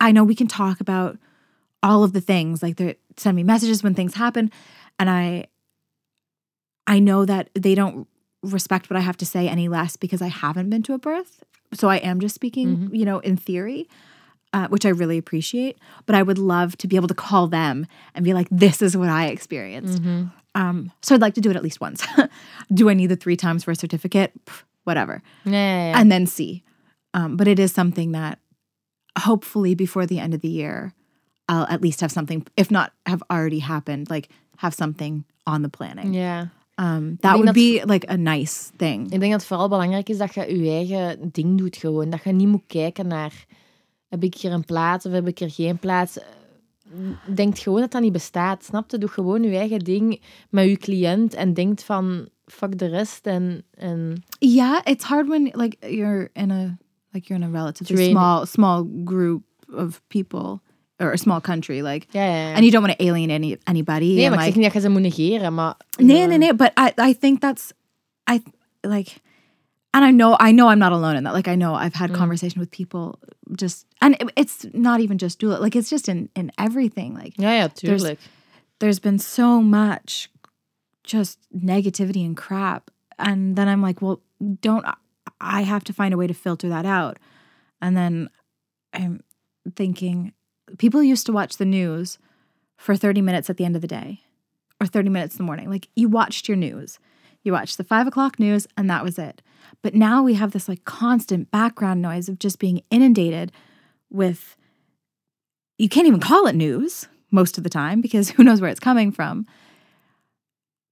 I 0.00 0.12
know 0.12 0.24
we 0.24 0.34
can 0.34 0.46
talk 0.46 0.80
about 0.80 1.18
all 1.84 2.02
of 2.02 2.12
the 2.12 2.20
things 2.20 2.62
like 2.62 2.76
they 2.76 2.96
send 3.16 3.36
me 3.36 3.44
messages 3.44 3.84
when 3.84 3.94
things 3.94 4.14
happen 4.14 4.50
and 4.98 5.08
I 5.08 5.46
I 6.86 6.98
know 6.98 7.24
that 7.24 7.50
they 7.54 7.74
don't 7.74 8.06
respect 8.42 8.90
what 8.90 8.96
I 8.96 9.00
have 9.00 9.16
to 9.18 9.26
say 9.26 9.48
any 9.48 9.68
less 9.68 9.96
because 9.96 10.20
I 10.20 10.28
haven't 10.28 10.68
been 10.70 10.82
to 10.84 10.94
a 10.94 10.98
birth. 10.98 11.42
So 11.72 11.88
I 11.88 11.96
am 11.96 12.20
just 12.20 12.34
speaking, 12.34 12.90
you 12.92 13.04
know, 13.04 13.18
in 13.20 13.36
theory, 13.36 13.88
uh, 14.52 14.68
which 14.68 14.84
I 14.84 14.90
really 14.90 15.16
appreciate. 15.18 15.78
But 16.06 16.14
I 16.14 16.22
would 16.22 16.38
love 16.38 16.76
to 16.78 16.86
be 16.86 16.96
able 16.96 17.08
to 17.08 17.14
call 17.14 17.48
them 17.48 17.86
and 18.14 18.24
be 18.24 18.34
like, 18.34 18.48
this 18.50 18.82
is 18.82 18.96
what 18.96 19.08
I 19.08 19.28
experienced. 19.28 20.02
Um, 20.54 20.92
so 21.02 21.14
I'd 21.14 21.22
like 21.22 21.34
to 21.34 21.40
do 21.40 21.50
it 21.50 21.56
at 21.56 21.62
least 21.62 21.80
once. 21.80 22.06
do 22.74 22.90
I 22.90 22.94
need 22.94 23.06
the 23.08 23.16
three 23.16 23.36
times 23.36 23.64
for 23.64 23.70
a 23.72 23.76
certificate? 23.76 24.32
Pff, 24.44 24.62
whatever. 24.84 25.22
Ja, 25.44 25.52
ja, 25.52 25.88
ja. 25.88 25.98
And 25.98 26.12
then 26.12 26.26
see. 26.26 26.62
Um, 27.14 27.36
but 27.36 27.48
it 27.48 27.58
is 27.58 27.72
something 27.72 28.12
that 28.12 28.38
hopefully 29.18 29.74
before 29.74 30.06
the 30.06 30.20
end 30.20 30.34
of 30.34 30.42
the 30.42 30.48
year, 30.48 30.92
I'll 31.52 31.66
at 31.66 31.80
least 31.82 32.00
have 32.00 32.12
something, 32.12 32.46
if 32.54 32.70
not 32.70 32.90
have 33.02 33.22
already 33.30 33.60
happened, 33.60 34.10
like 34.10 34.28
have 34.56 34.74
something 34.74 35.24
on 35.42 35.62
the 35.62 35.68
planning. 35.68 36.14
ja. 36.14 36.50
Um, 36.80 37.16
that 37.20 37.20
denk 37.20 37.34
would 37.34 37.44
dat- 37.46 37.54
be 37.54 37.82
like 37.92 38.10
a 38.10 38.16
nice 38.16 38.70
thing. 38.76 39.04
Ik 39.04 39.10
denk 39.20 39.22
dat 39.32 39.40
het 39.40 39.44
vooral 39.44 39.68
belangrijk 39.68 40.08
is 40.08 40.18
dat 40.18 40.34
je 40.34 40.62
je 40.62 40.70
eigen 40.70 41.28
ding 41.32 41.58
doet 41.58 41.76
gewoon. 41.76 42.10
Dat 42.10 42.22
je 42.24 42.32
niet 42.32 42.48
moet 42.48 42.62
kijken 42.66 43.06
naar, 43.06 43.44
heb 44.08 44.22
ik 44.24 44.34
hier 44.34 44.52
een 44.52 44.64
plaats 44.64 45.06
of 45.06 45.12
heb 45.12 45.26
ik 45.28 45.40
er 45.40 45.50
geen 45.50 45.78
plaats? 45.78 46.18
Denkt 47.34 47.58
gewoon 47.58 47.80
dat 47.80 47.90
dat 47.90 48.02
niet 48.02 48.12
bestaat, 48.12 48.64
snap 48.64 48.90
je? 48.90 48.98
Doe 48.98 49.08
gewoon 49.08 49.42
je 49.42 49.56
eigen 49.56 49.78
ding 49.78 50.20
met 50.50 50.68
je 50.68 50.76
cliënt 50.76 51.34
en 51.34 51.54
denkt 51.54 51.84
van, 51.84 52.28
fuck 52.46 52.78
de 52.78 52.86
rest 52.86 53.26
en... 53.26 53.64
en 53.70 54.22
Yeah, 54.38 54.80
it's 54.84 55.04
hard 55.04 55.28
when 55.28 55.50
like 55.52 55.76
you're 55.94 56.30
in 56.32 56.50
a 56.50 56.76
like 57.10 57.28
you're 57.28 57.44
in 57.44 57.54
a 57.54 57.58
relatively 57.60 58.10
small 58.10 58.46
small 58.46 58.86
group 59.04 59.42
of 59.72 60.00
people 60.06 60.60
or 61.00 61.12
a 61.12 61.16
small 61.18 61.40
country, 61.40 61.82
like, 61.82 62.06
ja, 62.12 62.24
ja, 62.24 62.34
ja. 62.48 62.54
and 62.54 62.64
you 62.64 62.70
don't 62.70 62.82
want 62.82 62.98
to 62.98 63.04
alienate 63.04 63.34
any 63.34 63.58
anybody. 63.66 64.14
Nee, 64.14 64.26
and 64.26 64.34
maar 64.36 64.46
ik 64.46 64.52
zeg 64.52 64.54
like, 64.54 64.58
niet 64.58 64.64
dat 64.64 64.72
je 64.74 64.80
ze 64.80 64.88
moet 64.88 65.00
negeren, 65.02 65.54
maar... 65.54 65.74
nee, 65.98 66.26
nee, 66.26 66.38
nee. 66.38 66.54
But 66.54 66.70
I 66.78 66.92
I 67.10 67.14
think 67.18 67.40
that's 67.40 67.72
I 68.30 68.40
like, 68.82 69.10
and 69.90 70.04
I 70.04 70.10
know 70.12 70.36
I 70.48 70.52
know 70.52 70.68
I'm 70.70 70.78
not 70.78 70.92
alone 70.92 71.16
in 71.16 71.24
that. 71.24 71.34
Like 71.34 71.50
I 71.50 71.56
know 71.56 71.74
I've 71.74 71.94
had 71.98 72.10
conversation 72.12 72.60
with 72.60 72.70
people 72.70 73.18
just, 73.54 73.86
and 73.98 74.14
it- 74.20 74.30
it's 74.34 74.66
not 74.72 75.00
even 75.00 75.16
just 75.18 75.38
doula. 75.40 75.58
Like 75.60 75.78
it's 75.78 75.90
just 75.90 76.08
in 76.08 76.28
in 76.34 76.50
everything. 76.56 77.14
Like 77.16 77.32
Ja, 77.42 77.50
ja, 77.52 77.68
tuurlijk. 77.68 78.18
there's 78.78 79.00
been 79.00 79.18
so 79.18 79.60
much 79.62 80.28
just 81.02 81.38
negativity 81.50 82.24
and 82.24 82.36
crap. 82.36 82.90
And 83.16 83.56
then 83.56 83.68
I'm 83.68 83.86
like, 83.86 84.00
well, 84.00 84.20
don't 84.60 84.84
I 85.40 85.62
have 85.64 85.84
to 85.84 85.92
find 85.92 86.12
a 86.12 86.16
way 86.16 86.26
to 86.26 86.34
filter 86.34 86.68
that 86.68 86.84
out? 86.86 87.18
And 87.80 87.94
then 87.96 88.28
I'm 88.92 89.20
thinking, 89.74 90.32
people 90.78 91.02
used 91.02 91.26
to 91.26 91.32
watch 91.32 91.56
the 91.56 91.64
news 91.64 92.18
for 92.76 92.96
30 92.96 93.20
minutes 93.20 93.48
at 93.48 93.56
the 93.56 93.64
end 93.64 93.76
of 93.76 93.82
the 93.82 93.88
day 93.88 94.20
or 94.80 94.86
30 94.86 95.08
minutes 95.08 95.34
in 95.34 95.38
the 95.38 95.44
morning. 95.44 95.70
Like 95.70 95.88
you 95.94 96.08
watched 96.08 96.48
your 96.48 96.56
news, 96.56 96.98
you 97.42 97.52
watched 97.52 97.76
the 97.76 97.84
five 97.84 98.06
o'clock 98.06 98.38
news, 98.38 98.66
and 98.76 98.88
that 98.90 99.04
was 99.04 99.18
it. 99.18 99.42
But 99.82 99.94
now 99.94 100.22
we 100.22 100.34
have 100.34 100.52
this 100.52 100.68
like 100.68 100.84
constant 100.84 101.50
background 101.50 102.02
noise 102.02 102.28
of 102.28 102.38
just 102.38 102.58
being 102.58 102.82
inundated 102.90 103.52
with 104.10 104.56
you 105.78 105.88
can't 105.88 106.06
even 106.06 106.20
call 106.20 106.46
it 106.46 106.54
news 106.54 107.08
most 107.30 107.58
of 107.58 107.64
the 107.64 107.70
time 107.70 108.00
because 108.00 108.30
who 108.30 108.44
knows 108.44 108.60
where 108.60 108.70
it's 108.70 108.80
coming 108.80 109.12
from. 109.12 109.46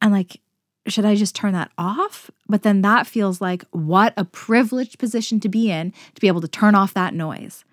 And 0.00 0.12
like, 0.12 0.40
should 0.88 1.04
I 1.04 1.14
just 1.14 1.37
turn 1.37 1.52
that 1.52 1.70
off? 1.78 2.30
But 2.48 2.64
then 2.64 2.82
that 2.82 3.06
feels 3.06 3.40
like 3.40 3.64
what 3.70 4.12
a 4.16 4.24
privileged 4.24 4.98
position 4.98 5.38
to 5.40 5.48
be 5.48 5.70
in 5.70 5.92
to 6.14 6.20
be 6.20 6.26
able 6.26 6.40
to 6.40 6.48
turn 6.48 6.74
off 6.74 6.92
that 6.94 7.14
noise. 7.14 7.64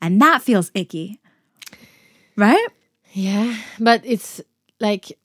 And 0.00 0.20
that 0.20 0.42
feels 0.42 0.70
icky. 0.74 1.20
Right? 2.34 2.70
Ja, 3.10 3.44
but 3.78 4.00
it's 4.02 4.42
like... 4.76 5.16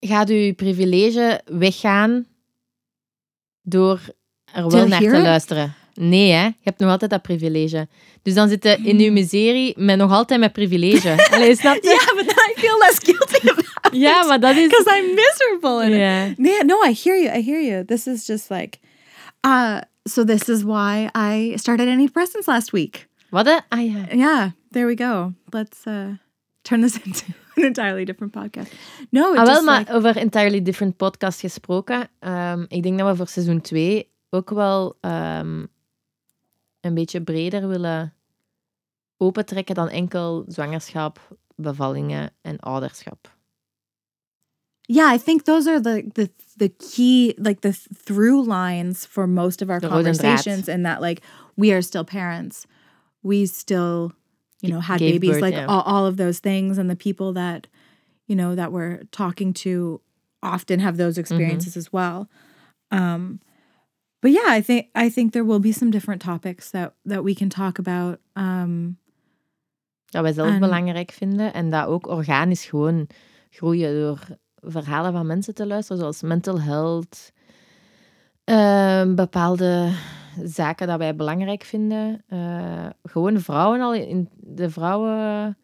Gaat 0.00 0.28
je 0.28 0.52
privilege 0.52 1.40
weggaan 1.44 2.26
door 3.62 4.00
er 4.52 4.68
wel 4.70 4.86
naar 4.86 5.00
te 5.00 5.22
luisteren? 5.22 5.74
Nee, 5.94 6.32
hè? 6.32 6.44
Je 6.44 6.54
hebt 6.62 6.78
nog 6.78 6.90
altijd 6.90 7.10
dat 7.10 7.22
privilege. 7.22 7.88
Dus 8.22 8.34
dan 8.34 8.48
zit 8.48 8.64
je 8.64 8.78
in 8.82 8.98
je 8.98 9.10
miserie 9.10 9.74
met 9.76 9.96
nog 9.96 10.10
altijd 10.10 10.40
met 10.40 10.52
privilege. 10.52 11.24
Allee, 11.34 11.56
snap 11.56 11.74
je? 11.74 11.88
Yeah, 11.88 12.26
but 12.26 12.32
I 12.32 12.60
feel 12.60 12.78
less 12.78 12.98
guilty 12.98 13.48
about 13.50 13.92
it. 13.92 14.00
Ja, 14.00 14.24
maar 14.24 14.40
dat 14.40 14.56
is... 14.56 14.68
Because 14.68 14.98
I'm 14.98 15.14
miserable 15.14 15.84
in 15.84 15.92
it. 15.92 15.98
Ja. 15.98 16.44
Yeah, 16.44 16.62
no, 16.62 16.84
I 16.84 16.94
hear 17.02 17.22
you. 17.22 17.38
I 17.38 17.42
hear 17.42 17.62
you. 17.62 17.84
This 17.84 18.06
is 18.06 18.26
just 18.26 18.50
like, 18.50 18.78
uh, 19.46 19.80
so 20.04 20.24
this 20.24 20.48
is 20.48 20.62
why 20.62 21.08
I 21.14 21.56
started 21.56 21.88
antidepressants 21.88 22.46
last 22.46 22.70
week. 22.70 23.08
Wat? 23.30 23.46
Ah 23.68 23.80
ja. 23.80 24.06
Yeah, 24.10 24.50
there 24.74 24.86
we 24.86 24.94
go. 24.94 25.32
Let's 25.52 25.86
uh, 25.86 26.16
turn 26.62 26.80
this 26.80 26.96
into 27.04 27.24
an 27.56 27.64
entirely 27.64 28.04
different 28.04 28.32
podcast. 28.32 28.72
No, 29.10 29.34
Ah, 29.34 29.44
wel, 29.46 29.62
maar 29.62 29.78
like, 29.78 29.92
over 29.92 30.16
Entirely 30.16 30.62
Different 30.62 30.96
Podcast 30.96 31.40
gesproken. 31.40 32.08
ehm, 32.18 32.64
ik 32.68 32.82
denk 32.82 32.98
dat 32.98 33.08
we 33.10 33.16
voor 33.16 33.26
seizoen 33.28 33.60
2 33.60 34.10
ook 34.30 34.50
wel 34.50 34.96
ehm, 35.00 35.64
een 36.80 36.94
beetje 36.94 37.22
breder 37.22 37.68
willen 37.68 38.14
opentrekken 39.16 39.74
dan 39.74 39.88
enkel 39.88 40.44
zwangerschap, 40.48 41.36
bevallingen 41.56 42.30
en 42.42 42.58
ouderschap. 42.60 43.32
yeah, 44.86 45.14
I 45.14 45.18
think 45.18 45.42
those 45.44 45.66
are 45.70 45.80
the 45.80 46.04
the 46.12 46.30
the 46.56 46.68
key, 46.68 47.34
like 47.38 47.60
the 47.60 47.70
th- 47.72 47.88
through 48.04 48.46
lines 48.46 49.06
for 49.06 49.26
most 49.28 49.62
of 49.62 49.68
our 49.68 49.80
draad. 49.80 49.92
conversations, 49.92 50.68
and 50.68 50.84
that 50.84 51.00
like 51.00 51.22
we 51.56 51.70
are 51.72 51.82
still 51.82 52.04
parents, 52.04 52.66
we 53.22 53.46
still, 53.46 54.12
you 54.64 54.72
know, 54.74 54.80
had 54.80 54.98
babies, 54.98 55.30
birth, 55.30 55.42
like 55.42 55.54
yeah. 55.54 55.66
all, 55.66 55.82
all 55.82 56.06
of 56.06 56.16
those 56.16 56.40
things, 56.40 56.78
and 56.78 56.88
the 56.88 56.96
people 56.96 57.32
that, 57.32 57.66
you 58.26 58.36
know, 58.36 58.54
that 58.54 58.70
we're 58.70 59.02
talking 59.10 59.52
to 59.54 60.00
often 60.40 60.80
have 60.80 60.96
those 60.96 61.20
experiences 61.20 61.76
as 61.76 61.92
well. 61.92 62.28
Um, 62.90 63.40
but 64.20 64.30
yeah, 64.30 64.56
I 64.58 64.62
think 64.62 64.86
I 64.94 65.10
think 65.10 65.32
there 65.32 65.44
will 65.44 65.60
be 65.60 65.72
some 65.72 65.90
different 65.90 66.22
topics 66.22 66.70
that 66.70 66.94
that 67.04 67.22
we 67.24 67.34
can 67.34 67.48
talk 67.48 67.78
about. 67.78 68.18
Um, 68.36 68.96
Dat 70.10 70.22
wij 70.22 70.32
zelf 70.32 70.48
En- 70.48 70.60
belangrijk 70.60 71.10
vinden 71.10 71.52
en 71.52 71.70
dat 71.70 71.86
ook 71.86 72.06
organisch 72.06 72.64
gewoon 72.64 73.08
groeien 73.50 74.00
door 74.00 74.18
verhalen 74.60 75.12
van 75.12 75.26
mensen 75.26 75.54
te 75.54 75.66
luisteren, 75.66 76.00
zoals 76.00 76.22
mental 76.22 76.60
health, 76.60 77.32
ehm, 78.44 79.14
bepaalde 79.14 79.92
zaken 80.42 80.86
dat 80.86 80.98
wij 80.98 81.16
belangrijk 81.16 81.62
vinden. 81.62 82.22
Eh, 82.28 82.86
gewoon 83.02 83.40
vrouwen 83.40 83.80
al, 83.80 83.94
in 83.94 84.28
de 84.36 84.70
vrouwen 84.70 85.56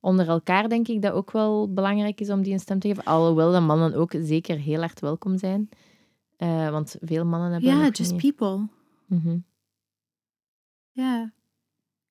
onder 0.00 0.28
elkaar 0.28 0.68
denk 0.68 0.88
ik 0.88 1.02
dat 1.02 1.12
ook 1.12 1.30
wel 1.30 1.72
belangrijk 1.72 2.20
is 2.20 2.30
om 2.30 2.42
die 2.42 2.52
een 2.52 2.60
stem 2.60 2.78
te 2.78 2.88
geven. 2.88 3.04
Alhoewel 3.04 3.52
de 3.52 3.60
mannen 3.60 3.94
ook 3.94 4.12
zeker 4.20 4.58
heel 4.58 4.80
hard 4.80 5.00
welkom 5.00 5.38
zijn. 5.38 5.68
Eh, 6.36 6.70
want 6.70 6.96
veel 7.00 7.24
mannen 7.24 7.50
hebben 7.52 7.68
yeah, 7.70 7.82
nog 7.82 7.96
just 7.96 8.12
niet- 8.12 8.20
people. 8.20 8.66
Mhm. 9.06 9.36
Yeah. 10.92 11.24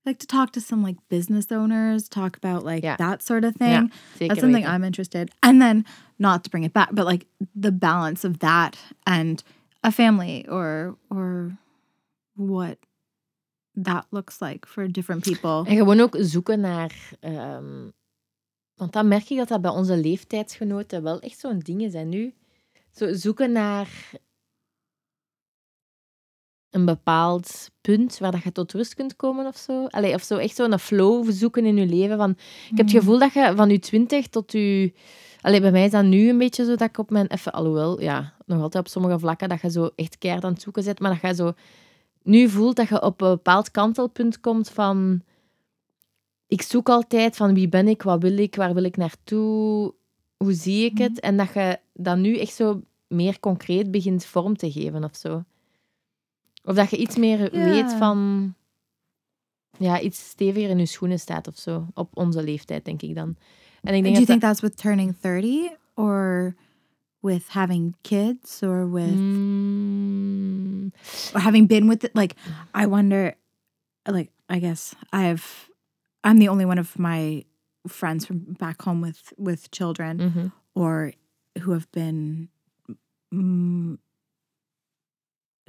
Like 0.05 0.17
to 0.17 0.25
talk 0.25 0.49
to 0.51 0.59
some 0.59 0.85
like 0.85 0.99
business 1.07 1.47
owners, 1.51 2.07
talk 2.07 2.35
about 2.41 2.65
like 2.65 2.81
Yeah. 2.85 2.97
that 2.97 3.23
sort 3.23 3.45
of 3.45 3.53
thing. 3.57 3.91
Ja, 4.19 4.27
That's 4.27 4.39
something. 4.39 4.65
I'm 4.65 4.83
interested. 4.83 5.31
And 5.39 5.59
then 5.61 5.85
not 6.17 6.43
to 6.43 6.49
bring 6.49 6.65
it 6.65 6.73
back, 6.73 6.89
but 6.93 7.05
like 7.05 7.25
the 7.61 7.71
balance 7.71 8.27
of 8.27 8.37
that 8.39 8.77
and 9.03 9.43
a 9.81 9.91
family 9.91 10.45
or 10.49 10.97
or 11.09 11.57
what 12.33 12.77
that 13.81 14.05
looks 14.09 14.39
like 14.39 14.67
for 14.67 14.91
different 14.91 15.23
people. 15.23 15.71
En 15.71 15.77
gewoon 15.77 15.99
ook 15.99 16.15
zoeken 16.19 16.59
naar. 16.59 17.11
ehm, 17.19 17.89
want 18.75 18.93
dan 18.93 19.07
merk 19.07 19.29
ik 19.29 19.37
dat 19.37 19.47
dat 19.47 19.61
bij 19.61 19.71
onze 19.71 19.97
leeftijdsgenoten 19.97 21.03
wel 21.03 21.19
echt 21.19 21.39
zo'n 21.39 21.59
ding 21.59 21.81
is. 21.81 21.93
En 21.93 22.09
nu 22.09 22.33
zo 22.91 23.13
zoeken 23.13 23.51
naar 23.51 24.11
een 26.69 26.85
bepaald 26.85 27.71
punt 27.81 28.17
waar 28.17 28.31
dat 28.31 28.43
je 28.43 28.51
tot 28.51 28.71
rust 28.73 28.93
kunt 28.93 29.15
komen 29.15 29.45
of 29.45 29.57
zo. 29.57 29.85
Allee, 29.85 30.13
of 30.13 30.21
zo 30.23 30.37
echt 30.37 30.55
zo'n 30.55 30.79
flow 30.79 31.31
zoeken 31.31 31.65
in 31.65 31.77
je 31.77 31.85
leven. 31.85 32.17
Van, 32.17 32.29
ik 32.29 32.77
heb 32.77 32.85
het 32.85 32.95
gevoel 32.95 33.19
dat 33.19 33.33
je 33.33 33.53
van 33.55 33.69
je 33.69 33.79
twintig 33.79 34.27
tot 34.27 34.51
je... 34.51 34.93
Allee, 35.41 35.61
bij 35.61 35.71
mij 35.71 35.85
is 35.85 35.91
dat 35.91 36.03
nu 36.03 36.29
een 36.29 36.37
beetje 36.37 36.65
zo 36.65 36.75
dat 36.75 36.89
ik 36.89 36.97
op 36.97 37.09
mijn... 37.09 37.27
Even, 37.27 37.51
alhoewel, 37.51 38.01
ja, 38.01 38.33
nog 38.45 38.61
altijd 38.61 38.85
op 38.85 38.91
sommige 38.91 39.19
vlakken 39.19 39.49
dat 39.49 39.61
je 39.61 39.71
zo 39.71 39.89
echt 39.95 40.17
keihard 40.17 40.45
aan 40.45 40.53
het 40.53 40.61
zoeken 40.61 40.83
zit. 40.83 40.99
Maar 40.99 41.11
dat 41.11 41.21
je 41.21 41.35
zo 41.35 41.53
nu 42.23 42.49
voelt 42.49 42.75
dat 42.75 42.87
je 42.87 43.01
op 43.01 43.21
een 43.21 43.29
bepaald 43.29 43.71
kantelpunt 43.71 44.39
komt 44.39 44.69
van... 44.69 45.21
ik 46.47 46.61
zoek 46.61 46.89
altijd 46.89 47.35
van 47.35 47.53
wie 47.53 47.69
ben 47.69 47.87
ik, 47.87 48.01
wat 48.01 48.21
wil 48.21 48.37
ik, 48.37 48.55
waar 48.55 48.73
wil 48.73 48.83
ik 48.83 48.97
naartoe, 48.97 49.93
hoe 50.37 50.53
zie 50.53 50.85
ik 50.85 50.97
het? 50.97 51.11
Mhm. 51.11 51.19
En 51.19 51.37
dat 51.37 51.53
je 51.53 51.79
dat 51.93 52.17
nu 52.17 52.37
echt 52.37 52.53
zo 52.53 52.81
meer 53.07 53.39
concreet 53.39 53.91
begint 53.91 54.25
vorm 54.25 54.57
te 54.57 54.71
geven 54.71 55.03
of 55.03 55.15
zo. 55.15 55.43
Of 56.63 56.75
dat 56.75 56.89
je 56.89 56.97
iets 56.97 57.15
meer 57.15 57.57
Ja. 57.57 57.65
weet 57.65 57.93
van... 57.93 58.53
Ja, 59.77 59.99
iets 59.99 60.29
steviger 60.29 60.69
in 60.69 60.77
je 60.77 60.85
schoenen 60.85 61.19
staat 61.19 61.47
of 61.47 61.57
zo. 61.57 61.87
Op 61.93 62.17
onze 62.17 62.43
leeftijd, 62.43 62.85
denk 62.85 63.01
ik 63.01 63.15
dan. 63.15 63.35
En 63.81 63.93
ik 63.93 64.03
Do 64.03 64.11
denk 64.11 64.15
you 64.15 64.17
dat 64.17 64.25
think 64.25 64.41
that's 64.41 64.61
with 64.61 64.77
turning 64.77 65.15
30 65.21 65.71
or 65.93 66.55
with 67.23 67.49
having 67.49 67.95
kids 68.03 68.61
or 68.61 68.85
with 68.85 69.17
Mm, 69.17 70.91
or 71.33 71.39
having 71.39 71.65
been 71.65 71.87
with 71.87 72.03
it? 72.03 72.15
Like, 72.15 72.35
I 72.75 72.85
wonder, 72.85 73.35
like, 74.07 74.29
I 74.49 74.59
guess 74.59 74.93
I've, 75.11 75.69
I'm 76.23 76.37
the 76.37 76.49
only 76.49 76.65
one 76.65 76.77
of 76.77 76.99
my 76.99 77.45
friends 77.87 78.25
from 78.25 78.39
back 78.59 78.81
home 78.83 79.01
with 79.01 79.33
with 79.37 79.71
children 79.71 80.19
mhm. 80.19 80.51
or 80.75 81.13
who 81.61 81.71
have 81.71 81.91
been. 81.91 82.49
Mm, 83.33 83.97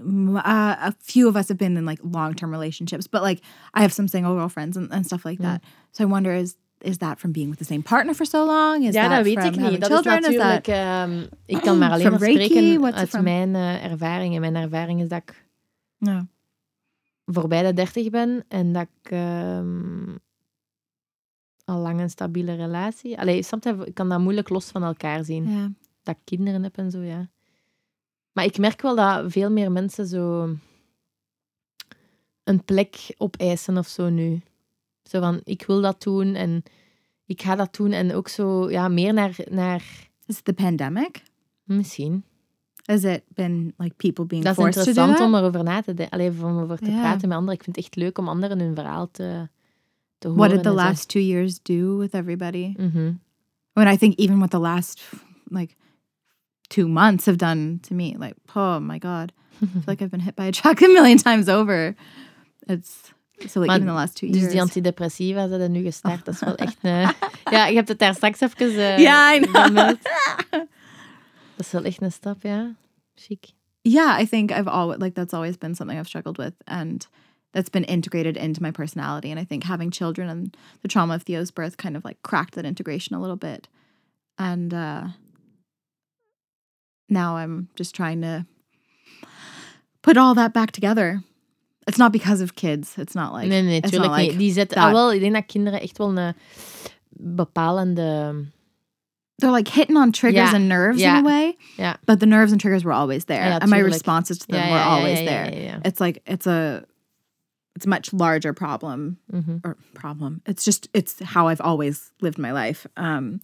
mm, 0.00 0.36
uh, 0.38 0.76
a 0.80 0.92
few 1.00 1.28
of 1.28 1.36
us 1.36 1.48
have 1.48 1.58
been 1.58 1.76
in 1.76 1.86
like 1.86 1.98
long 2.02 2.34
term 2.34 2.50
relationships, 2.50 3.06
but 3.06 3.22
like 3.22 3.40
I 3.72 3.82
have 3.82 3.92
some 3.92 4.08
single 4.08 4.34
girlfriends 4.34 4.76
and, 4.76 4.92
and 4.92 5.06
stuff 5.06 5.24
like 5.24 5.38
Mm. 5.38 5.42
that. 5.42 5.62
So 5.92 6.04
I 6.04 6.06
wonder 6.06 6.32
is 6.34 6.56
is 6.84 6.96
that 6.96 7.18
from 7.18 7.32
being 7.32 7.48
with 7.48 7.58
the 7.58 7.64
same 7.64 7.82
partner 7.82 8.14
for 8.14 8.26
so 8.26 8.46
long? 8.46 8.84
Is 8.84 8.94
Ja, 8.94 9.02
that 9.08 9.10
dat 9.10 9.24
weet 9.24 9.44
ik 9.44 9.70
niet. 9.70 9.80
Dat 9.80 9.90
children? 9.90 10.20
is 10.20 10.28
Is 10.28 10.36
that 10.36 10.46
natuurlijk... 10.46 10.66
ehm, 10.66 11.26
ik 11.46 11.60
kan 11.60 11.78
maar 11.78 11.90
alleen 11.90 12.10
maar 12.10 12.20
spreken 12.20 12.94
uit 12.94 13.22
mijn 13.22 13.54
eh, 13.54 13.84
ervaring. 13.84 14.34
En 14.34 14.40
mijn 14.40 14.54
ervaring 14.56 15.00
is 15.02 15.08
dat 15.08 15.22
ik 15.22 15.46
voorbij 17.26 17.62
de 17.62 17.72
dertig 17.72 18.10
ben 18.10 18.44
en 18.48 18.72
dat 18.72 18.82
ik 19.02 19.10
ehm, 19.10 20.16
al 21.64 21.78
lang 21.78 22.00
een 22.00 22.10
stabiele 22.10 22.54
relatie... 22.54 23.18
Allee, 23.18 23.46
ik 23.84 23.94
kan 23.94 24.08
dat 24.08 24.20
moeilijk 24.20 24.48
los 24.48 24.66
van 24.70 24.82
elkaar 24.82 25.24
zien. 25.24 25.50
Yeah. 25.50 25.66
Dat 26.02 26.14
ik 26.14 26.20
kinderen 26.24 26.62
heb 26.62 26.76
en 26.76 26.90
zo, 26.90 26.98
ja. 26.98 27.28
Maar 28.32 28.44
ik 28.44 28.58
merk 28.58 28.82
wel 28.82 28.96
dat 28.96 29.32
veel 29.32 29.50
meer 29.50 29.72
mensen 29.72 30.06
zo 30.06 30.54
een 32.44 32.64
plek 32.64 33.14
opeisen 33.16 33.78
of 33.78 33.86
zo 33.86 34.08
nu. 34.08 34.42
Zo 35.04 35.20
van, 35.20 35.40
ik 35.44 35.64
wil 35.66 35.80
dat 35.80 36.02
doen 36.02 36.34
en 36.34 36.62
ik 37.26 37.42
ga 37.42 37.54
dat 37.56 37.74
doen. 37.76 37.92
En 37.92 38.14
ook 38.14 38.28
zo, 38.28 38.70
ja, 38.70 38.88
meer 38.88 39.12
naar... 39.14 39.36
naar 39.50 39.82
Is 40.26 40.38
it 40.38 40.44
the 40.44 40.52
pandemic? 40.52 41.22
misschien. 41.64 42.24
Has 42.84 43.04
it 43.04 43.22
been 43.28 43.74
like 43.76 43.94
people 43.94 44.24
being 44.24 44.44
Dat 44.44 44.58
is 44.58 44.62
forced 44.62 44.74
to 44.74 44.82
do 44.84 44.88
interessant 44.90 45.16
that? 45.16 45.26
om 45.26 45.34
erover 45.34 45.64
na 45.64 45.80
te 45.80 45.94
denken. 45.94 46.18
Alleen 46.18 46.44
om 46.44 46.58
over 46.58 46.78
te 46.78 46.90
praten 46.90 47.28
met 47.28 47.36
anderen. 47.38 47.54
Ik 47.58 47.62
vind 47.64 47.76
het 47.76 47.84
echt 47.84 47.96
leuk 47.96 48.18
om 48.18 48.28
anderen 48.28 48.58
hun 48.60 48.74
verhaal 48.74 49.10
te, 49.10 49.48
te 50.18 50.28
horen. 50.28 50.42
What 50.42 50.50
did 50.50 50.62
the 50.62 50.68
zo. 50.68 50.74
last 50.74 51.08
two 51.08 51.22
years 51.22 51.62
do 51.62 51.96
with 51.96 52.12
everybody? 52.14 52.74
Mhm. 52.76 53.12
When 53.72 53.92
I 53.92 53.96
think 53.96 54.18
even 54.18 54.36
what 54.36 54.50
the 54.50 54.58
last 54.58 55.10
like 55.44 55.74
two 56.68 56.88
months 56.88 57.24
have 57.26 57.38
done 57.38 57.78
to 57.88 57.94
me, 57.94 58.14
like 58.18 58.34
oh 58.54 58.80
my 58.80 58.98
god, 58.98 59.32
I 59.62 59.66
feel 59.66 59.82
like 59.86 60.02
I've 60.02 60.10
been 60.10 60.20
hit 60.24 60.34
by 60.34 60.46
a 60.46 60.52
truck 60.52 60.82
a 60.82 60.88
million 60.88 61.18
times 61.18 61.48
over. 61.48 61.94
It's 62.66 63.12
so 63.48 63.60
like 63.60 63.72
even 63.72 63.86
the 63.86 63.92
last 63.92 64.16
two 64.16 64.26
Dus 64.26 64.36
years. 64.36 64.52
die 64.52 64.60
antidepressiva 64.60 65.48
zijn 65.48 65.72
nu 65.72 65.82
gestart. 65.82 66.24
Dat 66.24 66.34
is 66.34 66.40
wel 66.40 66.54
echt 66.56 66.76
een... 66.82 67.12
Ja, 67.50 67.66
je 67.66 67.74
hebt 67.74 67.88
het 67.88 67.98
daar 67.98 68.14
straks 68.14 68.40
even 68.40 68.68
eh, 68.68 68.98
Ja, 68.98 69.34
I 69.34 69.40
know. 69.40 69.76
Dat 71.56 71.66
is 71.66 71.70
wel 71.70 71.84
echt 71.84 72.02
een 72.02 72.12
stap, 72.12 72.42
ja. 72.42 72.74
Chic. 73.14 73.52
yeah, 73.82 74.20
I 74.20 74.26
think 74.26 74.50
I've 74.50 74.68
always 74.70 74.98
like 75.00 75.14
that's 75.14 75.32
always 75.32 75.56
been 75.58 75.74
something 75.74 75.98
I've 75.98 76.08
struggled 76.08 76.36
with, 76.38 76.54
and 76.64 77.08
that's 77.52 77.70
been 77.70 77.84
integrated 77.84 78.36
into 78.36 78.60
my 78.62 78.70
personality. 78.70 79.30
And 79.30 79.38
I 79.38 79.44
think 79.44 79.62
having 79.64 79.92
children 79.92 80.28
and 80.28 80.56
the 80.82 80.88
trauma 80.88 81.14
of 81.14 81.22
Theo's 81.22 81.52
birth 81.52 81.76
kind 81.76 81.96
of 81.96 82.04
like 82.04 82.16
cracked 82.22 82.54
that 82.54 82.64
integration 82.64 83.14
a 83.16 83.20
little 83.20 83.36
bit. 83.36 83.68
And 84.36 84.72
uh, 84.74 85.04
now 87.08 87.36
I'm 87.36 87.68
just 87.76 87.94
trying 87.94 88.22
to 88.22 88.46
put 90.02 90.16
all 90.16 90.34
that 90.34 90.52
back 90.52 90.72
together. 90.72 91.22
It's 91.86 91.98
not 91.98 92.12
because 92.12 92.42
of 92.42 92.54
kids. 92.54 92.96
It's 92.98 93.14
not 93.14 93.32
like 93.32 93.48
nee, 93.48 93.62
nee, 93.62 93.76
it's 93.76 93.90
tuurlijk 93.90 94.10
not 94.10 94.18
like 94.18 94.30
niet. 94.30 94.38
Die 94.38 94.52
zetten... 94.52 94.76
that. 94.76 94.86
Ah, 94.86 94.92
wel, 94.92 95.12
ik 95.12 95.20
denk 95.20 95.32
dat 95.34 95.46
kinderen 95.46 95.80
echt 95.80 95.98
wel 95.98 96.16
een 96.18 96.34
bepalende... 97.10 98.44
they're 99.36 99.52
like 99.52 99.70
hitting 99.70 99.96
on 99.98 100.10
triggers 100.12 100.50
Yeah, 100.50 100.54
and 100.54 100.68
nerves 100.68 101.00
yeah, 101.00 101.18
in 101.18 101.24
a 101.26 101.28
way. 101.28 101.56
yeah. 101.76 101.96
But 102.04 102.20
the 102.20 102.26
nerves 102.26 102.52
and 102.52 102.60
triggers 102.60 102.84
were 102.84 102.94
always 102.94 103.24
there, 103.24 103.44
Yeah, 103.44 103.58
and 103.60 103.70
my 103.70 103.78
responses 103.80 104.38
to 104.38 104.46
them 104.46 104.70
were 104.70 104.78
always 104.82 105.18
there. 105.18 105.80
It's 105.84 106.00
like 106.00 106.22
it's 106.26 106.46
a 106.46 106.84
it's 107.76 107.86
a 107.86 107.88
much 107.88 108.12
larger 108.12 108.52
problem 108.52 109.18
Mhm. 109.32 109.60
or 109.64 109.76
problem. 109.94 110.40
It's 110.46 110.64
just 110.64 110.88
it's 110.92 111.18
how 111.34 111.48
I've 111.48 111.60
always 111.60 112.12
lived 112.20 112.38
my 112.38 112.52
life. 112.52 112.86
Um, 112.96 113.40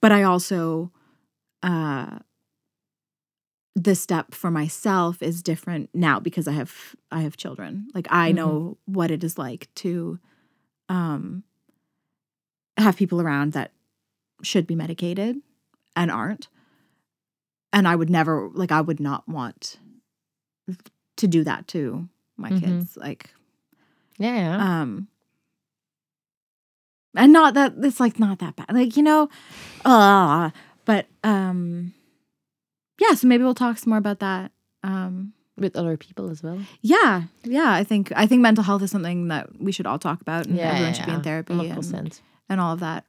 but 0.00 0.12
I 0.12 0.22
also 0.24 0.90
uh, 1.62 2.18
the 3.74 3.94
step 3.94 4.34
for 4.34 4.50
myself 4.50 5.20
is 5.22 5.42
different 5.42 5.90
now 5.92 6.20
because 6.20 6.46
I 6.46 6.52
have 6.52 6.94
I 7.10 7.22
have 7.22 7.36
children. 7.36 7.88
Like 7.94 8.06
I 8.10 8.30
Mhm. 8.30 8.34
know 8.36 8.78
what 8.86 9.10
it 9.10 9.24
is 9.24 9.36
like 9.38 9.68
to 9.76 10.18
um, 10.88 11.42
have 12.76 12.96
people 12.96 13.20
around 13.20 13.52
that 13.52 13.72
should 14.42 14.66
be 14.66 14.74
medicated 14.74 15.36
and 15.96 16.10
aren't. 16.10 16.48
And 17.72 17.88
I 17.88 17.96
would 17.96 18.10
never 18.10 18.48
like 18.52 18.70
I 18.70 18.80
would 18.80 19.00
not 19.00 19.28
want 19.28 19.78
to 21.16 21.26
do 21.26 21.42
that 21.44 21.66
to 21.68 22.08
my 22.36 22.50
Mhm. 22.50 22.60
kids. 22.60 22.96
Like 22.96 23.30
yeah, 24.18 24.56
ja. 24.58 24.82
um 24.82 25.08
and 27.16 27.32
not 27.32 27.54
that 27.54 27.74
it's 27.82 28.00
like 28.00 28.18
not 28.18 28.38
that 28.40 28.56
bad 28.56 28.66
like 28.72 28.96
you 28.96 29.02
know 29.02 29.28
uh 29.84 30.50
but 30.84 31.06
um 31.22 31.92
yeah 33.00 33.14
so 33.14 33.26
maybe 33.26 33.42
we'll 33.44 33.54
talk 33.54 33.78
some 33.78 33.90
more 33.90 33.98
about 33.98 34.18
that 34.18 34.50
um 34.82 35.32
With 35.56 35.76
other 35.76 35.96
people 35.96 36.30
as 36.30 36.42
well. 36.42 36.58
yeah 36.80 37.22
yeah 37.42 37.80
i 37.80 37.84
think 37.84 38.10
i 38.16 38.26
think 38.26 38.40
mental 38.42 38.64
health 38.64 38.82
is 38.82 38.90
something 38.90 39.28
that 39.28 39.46
we 39.58 39.72
should 39.72 39.86
all 39.86 39.98
talk 39.98 40.20
about 40.20 40.46
and 40.46 40.56
Ja, 40.56 40.64
everyone 40.64 40.92
ja, 40.92 40.94
should 40.94 41.06
be 41.06 41.12
in 41.14 41.22
therapy 41.22 41.54
100%. 41.54 41.94
and, 41.98 42.20
and 42.48 42.60
all 42.60 42.72
of 42.72 42.80
that 42.80 43.04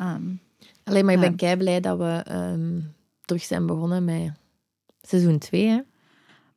um 0.00 0.38
Alleen 0.84 1.04
maar 1.04 1.14
ik 1.14 1.20
ben 1.20 1.36
kei 1.36 1.56
blij 1.56 1.80
dat 1.80 1.98
we 1.98 2.22
ehm, 2.26 2.80
terug 3.24 3.42
zijn 3.42 3.66
begonnen 3.66 4.04
met 4.04 4.32
seizoen 5.02 5.38
2. 5.38 5.84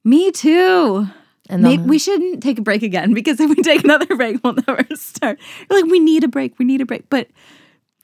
Me 0.02 0.32
too 0.32 1.06
And 1.50 1.62
Maybe 1.62 1.84
we 1.84 1.98
shouldn't 2.00 2.42
take 2.42 2.60
a 2.60 2.62
break 2.64 2.82
again 2.84 3.14
because 3.14 3.44
if 3.44 3.50
we 3.56 3.62
take 3.62 3.84
another 3.84 4.16
break, 4.16 4.40
we'll 4.44 4.54
never 4.66 4.86
start. 4.96 5.40
We're 5.68 5.82
like, 5.82 5.92
we 5.92 6.00
need 6.00 6.24
a 6.24 6.28
break, 6.30 6.58
we 6.58 6.66
need 6.66 6.82
a 6.82 6.86
break. 6.86 7.10
But 7.10 7.28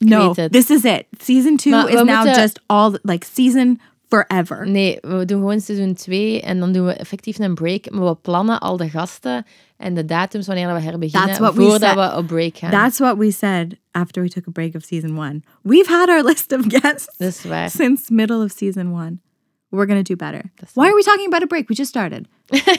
no, 0.01 0.33
this 0.33 0.69
is 0.69 0.83
it. 0.85 1.05
Season 1.19 1.55
two 1.57 1.69
Maar 1.71 1.87
is 1.89 2.03
now 2.03 2.23
moeten- 2.23 2.33
just 2.41 2.59
all 2.65 2.97
like 3.03 3.25
season 3.25 3.79
forever. 4.09 4.67
Nee, 4.69 4.97
we 5.01 5.25
doen 5.25 5.39
gewoon 5.39 5.59
seizoen 5.61 5.93
2 5.93 6.41
en 6.41 6.59
dan 6.59 6.71
doen 6.71 6.85
we 6.85 6.93
effectief 6.93 7.39
een 7.39 7.55
break. 7.55 7.89
Maar 7.91 8.05
we 8.05 8.15
plannen 8.15 8.59
al 8.59 8.77
de 8.77 8.89
gasten 8.89 9.45
en 9.77 9.93
de 9.95 10.05
datums 10.05 10.47
wanneer 10.47 10.73
we 10.73 10.79
herbeginnen 10.79 11.27
That's 11.27 11.39
what 11.39 11.53
we 11.55 11.61
voordat 11.61 11.81
said. 11.97 12.11
we 12.11 12.17
op 12.17 12.27
break 12.27 12.57
gaan. 12.57 12.71
That's 12.71 12.99
what 12.99 13.17
we 13.17 13.31
said 13.31 13.77
after 13.91 14.21
we 14.23 14.29
took 14.29 14.47
a 14.47 14.51
break 14.51 14.75
of 14.75 14.83
season 14.83 15.17
one. 15.17 15.43
We've 15.63 15.89
had 15.89 16.09
our 16.09 16.23
list 16.31 16.51
of 16.51 16.61
guests 16.67 17.15
Dat 17.17 17.27
is 17.27 17.43
waar. 17.43 17.69
since 17.69 18.13
middle 18.13 18.43
of 18.43 18.51
season 18.51 18.91
one. 18.91 19.19
We're 19.69 19.85
gonna 19.87 20.01
do 20.01 20.15
better. 20.15 20.41
That's 20.55 20.73
Why 20.73 20.87
are 20.87 20.95
we 20.95 21.03
talking 21.03 21.27
about 21.27 21.43
a 21.43 21.47
break? 21.47 21.67
We 21.69 21.75
just 21.75 21.89
started. 21.89 22.27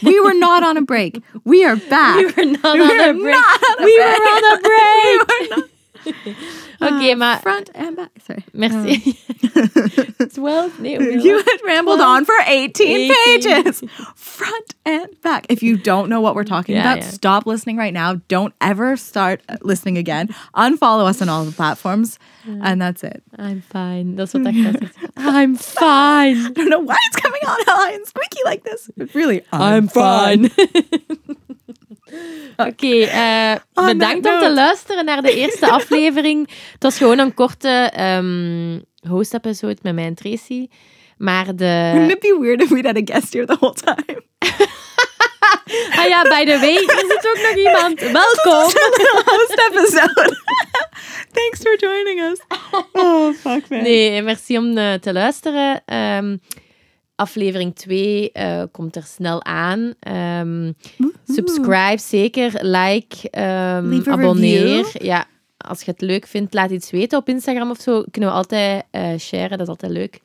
we 0.02 0.20
were 0.20 0.38
not 0.38 0.62
on 0.62 0.76
a 0.76 0.82
break. 0.82 1.18
We 1.44 1.64
are 1.66 1.76
back. 1.88 2.16
We 2.16 2.24
were 2.24 2.50
not 2.62 2.64
on 2.80 3.00
a 3.08 3.12
break. 3.12 3.34
not 3.34 3.60
on 3.62 3.78
a 3.78 3.84
We 3.84 3.96
break. 3.96 4.18
were 4.18 4.34
on 4.36 4.56
a 4.56 4.60
break. 4.60 5.20
We 5.40 5.48
were 5.48 5.56
not- 5.56 5.68
Oké, 6.80 7.10
Uh, 7.10 7.16
maar 7.16 7.40
front 7.40 7.72
and 7.72 7.96
back. 7.96 8.10
Sorry. 8.26 8.44
merci. 8.52 9.16
Well, 10.38 10.70
nee, 10.78 10.98
we 10.98 11.20
you 11.22 11.36
had 11.36 11.60
rambled 11.64 12.00
on 12.00 12.24
for 12.24 12.34
18, 12.46 13.10
18. 13.10 13.12
pages, 13.24 13.82
front 14.14 14.74
and 14.84 15.08
back. 15.22 15.46
If 15.48 15.62
you 15.62 15.76
don't 15.76 16.08
know 16.08 16.20
what 16.20 16.34
we're 16.34 16.44
talking 16.44 16.74
Yeah, 16.76 16.82
about, 16.92 16.98
yeah. 17.04 17.10
stop 17.10 17.46
listening 17.46 17.76
right 17.78 17.92
now. 17.92 18.20
Don't 18.28 18.52
ever 18.60 18.96
start 18.96 19.40
listening 19.62 19.98
again. 19.98 20.28
Unfollow 20.54 21.06
us 21.08 21.20
on 21.22 21.28
all 21.28 21.44
the 21.44 21.52
platforms, 21.52 22.18
and 22.62 22.80
that's 22.80 23.02
it. 23.02 23.22
I'm 23.38 23.62
fine. 23.62 24.16
Is 24.18 24.32
wat 24.32 24.46
ik 24.46 24.54
zegt. 24.54 24.94
I'm 25.16 25.56
fine. 25.56 26.36
I 26.46 26.50
don't 26.54 26.68
know 26.68 26.84
why 26.84 26.96
it's 27.10 27.20
coming 27.20 27.42
out 27.46 27.58
high 27.66 27.92
and 27.94 28.06
squeaky 28.06 28.42
like 28.44 28.62
this. 28.64 28.88
But 28.96 29.14
really, 29.14 29.42
I'm 29.52 29.88
fine. 29.88 30.50
Oké, 32.68 33.02
eh, 33.02 33.54
On 33.74 33.86
bedankt 33.86 34.26
om 34.26 34.38
te 34.38 34.52
luisteren 34.52 35.04
naar 35.04 35.22
de 35.22 35.34
eerste 35.34 35.70
aflevering. 35.78 36.48
Het 36.72 36.82
was 36.82 36.96
gewoon 36.96 37.18
een 37.18 37.34
korte 37.34 37.90
ehm 37.94 38.78
host-episode 39.08 39.76
met 39.82 39.94
mij 39.94 40.04
en 40.04 40.14
Tracy. 40.14 40.68
Maar 41.16 41.56
de... 41.56 41.90
Wouldn't 41.92 42.10
it 42.12 42.20
be 42.20 42.38
weird 42.40 42.62
if 42.62 42.68
we'd 42.68 42.86
had 42.86 42.96
a 42.96 43.14
guest 43.14 43.32
here 43.32 43.46
the 43.46 43.56
whole 43.60 43.74
time? 43.74 44.22
Ah 45.96 46.08
ja, 46.08 46.22
by 46.22 46.44
the 46.44 46.58
way, 46.58 46.76
er 46.76 47.04
zit 47.08 47.28
ook 47.28 47.40
nog 47.42 47.56
iemand. 47.56 48.00
Welkom. 48.00 48.72
host 49.24 49.70
episode. 49.70 50.36
Thanks 51.32 51.60
for 51.60 51.76
joining 51.76 52.20
us. 52.20 52.40
Oh 52.92 53.34
fuck 53.34 53.68
man. 53.68 53.82
Nee, 53.82 54.22
merci 54.22 54.58
om 54.58 54.76
eh, 54.76 54.94
te 54.94 55.12
luisteren. 55.12 55.82
Ehm, 55.84 56.36
aflevering 57.18 57.74
2 57.74 58.32
eh, 58.32 58.62
komt 58.72 58.96
er 58.96 59.02
snel 59.02 59.44
aan. 59.44 59.94
Ehm, 60.00 60.72
subscribe 61.26 61.98
zeker, 61.98 62.52
like, 62.66 63.30
ehm, 63.30 64.00
abonneer. 64.10 64.60
review. 64.62 65.02
Ja, 65.02 65.26
als 65.56 65.82
je 65.82 65.90
het 65.90 66.00
leuk 66.00 66.26
vindt, 66.26 66.54
laat 66.54 66.70
iets 66.70 66.90
weten 66.90 67.18
op 67.18 67.28
Instagram 67.28 67.70
of 67.70 67.80
zo. 67.80 68.04
Kunnen 68.10 68.30
we 68.30 68.36
altijd 68.36 68.84
eh, 68.90 69.18
sharen, 69.18 69.50
dat 69.50 69.60
is 69.60 69.68
altijd 69.68 69.92
leuk. 69.92 70.20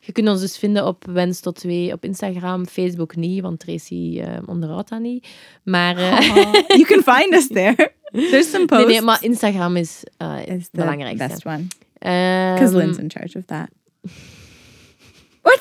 Je 0.00 0.12
kunt 0.12 0.28
ons 0.28 0.40
dus 0.40 0.58
vinden 0.58 0.86
op 0.86 1.04
Wens 1.06 1.40
tot 1.40 1.54
2 1.54 1.92
op 1.92 2.04
Instagram, 2.04 2.66
Facebook 2.66 3.16
niet, 3.16 3.42
want 3.42 3.60
Tracy 3.60 4.20
eh, 4.20 4.38
onderhoudt 4.46 4.88
dat 4.88 5.00
niet. 5.00 5.26
Maar, 5.62 5.96
Oh, 5.96 6.52
you 6.78 6.84
can 6.84 7.14
find 7.14 7.34
us 7.34 7.46
there. 7.46 7.92
There's 8.12 8.50
some 8.50 8.58
nee, 8.58 8.66
posts. 8.66 8.86
nee, 8.86 9.00
maar 9.02 9.24
Instagram 9.24 9.76
is 9.76 10.02
eh 10.16 10.46
is 10.46 10.68
best 11.16 11.46
one. 11.46 11.66
Ehm, 11.98 12.54
Because 12.54 12.76
Lynn's 12.76 12.98
in 12.98 13.10
charge 13.10 13.38
of 13.38 13.44
that. 13.44 13.68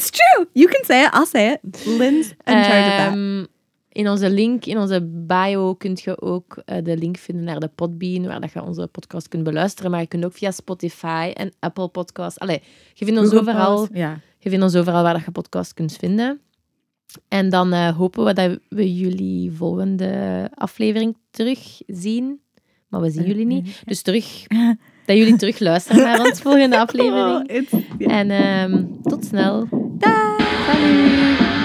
What's 0.02 0.10
true? 0.10 0.48
You 0.54 0.68
can 0.68 0.84
say 0.86 1.04
it. 1.04 1.14
I'll 1.14 1.26
say 1.26 1.52
it. 1.52 1.86
Lynn's 1.86 2.30
in 2.30 2.64
charge 2.64 2.88
of 2.88 2.98
that. 2.98 3.14
Ehm, 3.14 3.46
In 3.94 4.10
onze 4.10 4.30
link, 4.30 4.66
in 4.66 4.78
onze 4.78 5.02
bio, 5.28 5.74
kun 5.76 5.98
je 6.04 6.22
ook 6.22 6.62
eh, 6.66 6.84
de 6.84 6.98
link 6.98 7.18
vinden 7.18 7.44
naar 7.46 7.60
de 7.60 7.68
Podbean, 7.68 8.26
waar 8.28 8.42
dat 8.42 8.52
je 8.52 8.64
onze 8.64 8.88
podcast 8.88 9.28
kunt 9.28 9.44
beluisteren. 9.44 9.92
Maar 9.92 10.00
je 10.00 10.08
kunt 10.08 10.26
ook 10.26 10.34
via 10.34 10.52
Spotify 10.52 11.32
en 11.34 11.54
Apple 11.60 11.88
Podcasts. 11.88 12.40
Allee, 12.40 12.62
je 12.94 13.06
vindt 13.06 13.20
ons 13.20 13.30
Google 13.30 13.50
overal, 13.52 13.78
Post, 13.78 13.92
je 14.38 14.50
vindt 14.50 14.64
ons 14.64 14.76
overal 14.76 15.04
waar 15.04 15.14
dat 15.14 15.26
je 15.26 15.32
podcast 15.32 15.74
kunt 15.74 15.94
vinden. 15.96 16.42
En 17.28 17.50
dan 17.50 17.74
eh, 17.74 17.98
hopen 17.98 18.24
we 18.26 18.34
dat 18.34 18.60
we 18.70 18.96
jullie 18.96 19.52
volgende 19.52 20.50
aflevering 20.56 21.18
terugzien. 21.32 22.42
Maar 22.88 23.02
we 23.02 23.10
zien 23.10 23.26
jullie 23.26 23.46
niet. 23.46 23.82
Dus 23.86 24.02
terug, 24.02 24.44
dat 25.12 25.20
jullie 25.20 25.40
terug 25.40 25.60
luisteren 25.60 26.04
naar 26.04 26.20
onze 26.20 26.42
volgende 26.42 26.80
aflevering. 26.80 27.50
Oh, 27.72 28.12
En 28.12 28.32
ehm, 28.32 28.84
tot 29.04 29.26
snel. 29.26 29.68
Dag. 29.98 30.38
Salut! 30.66 31.61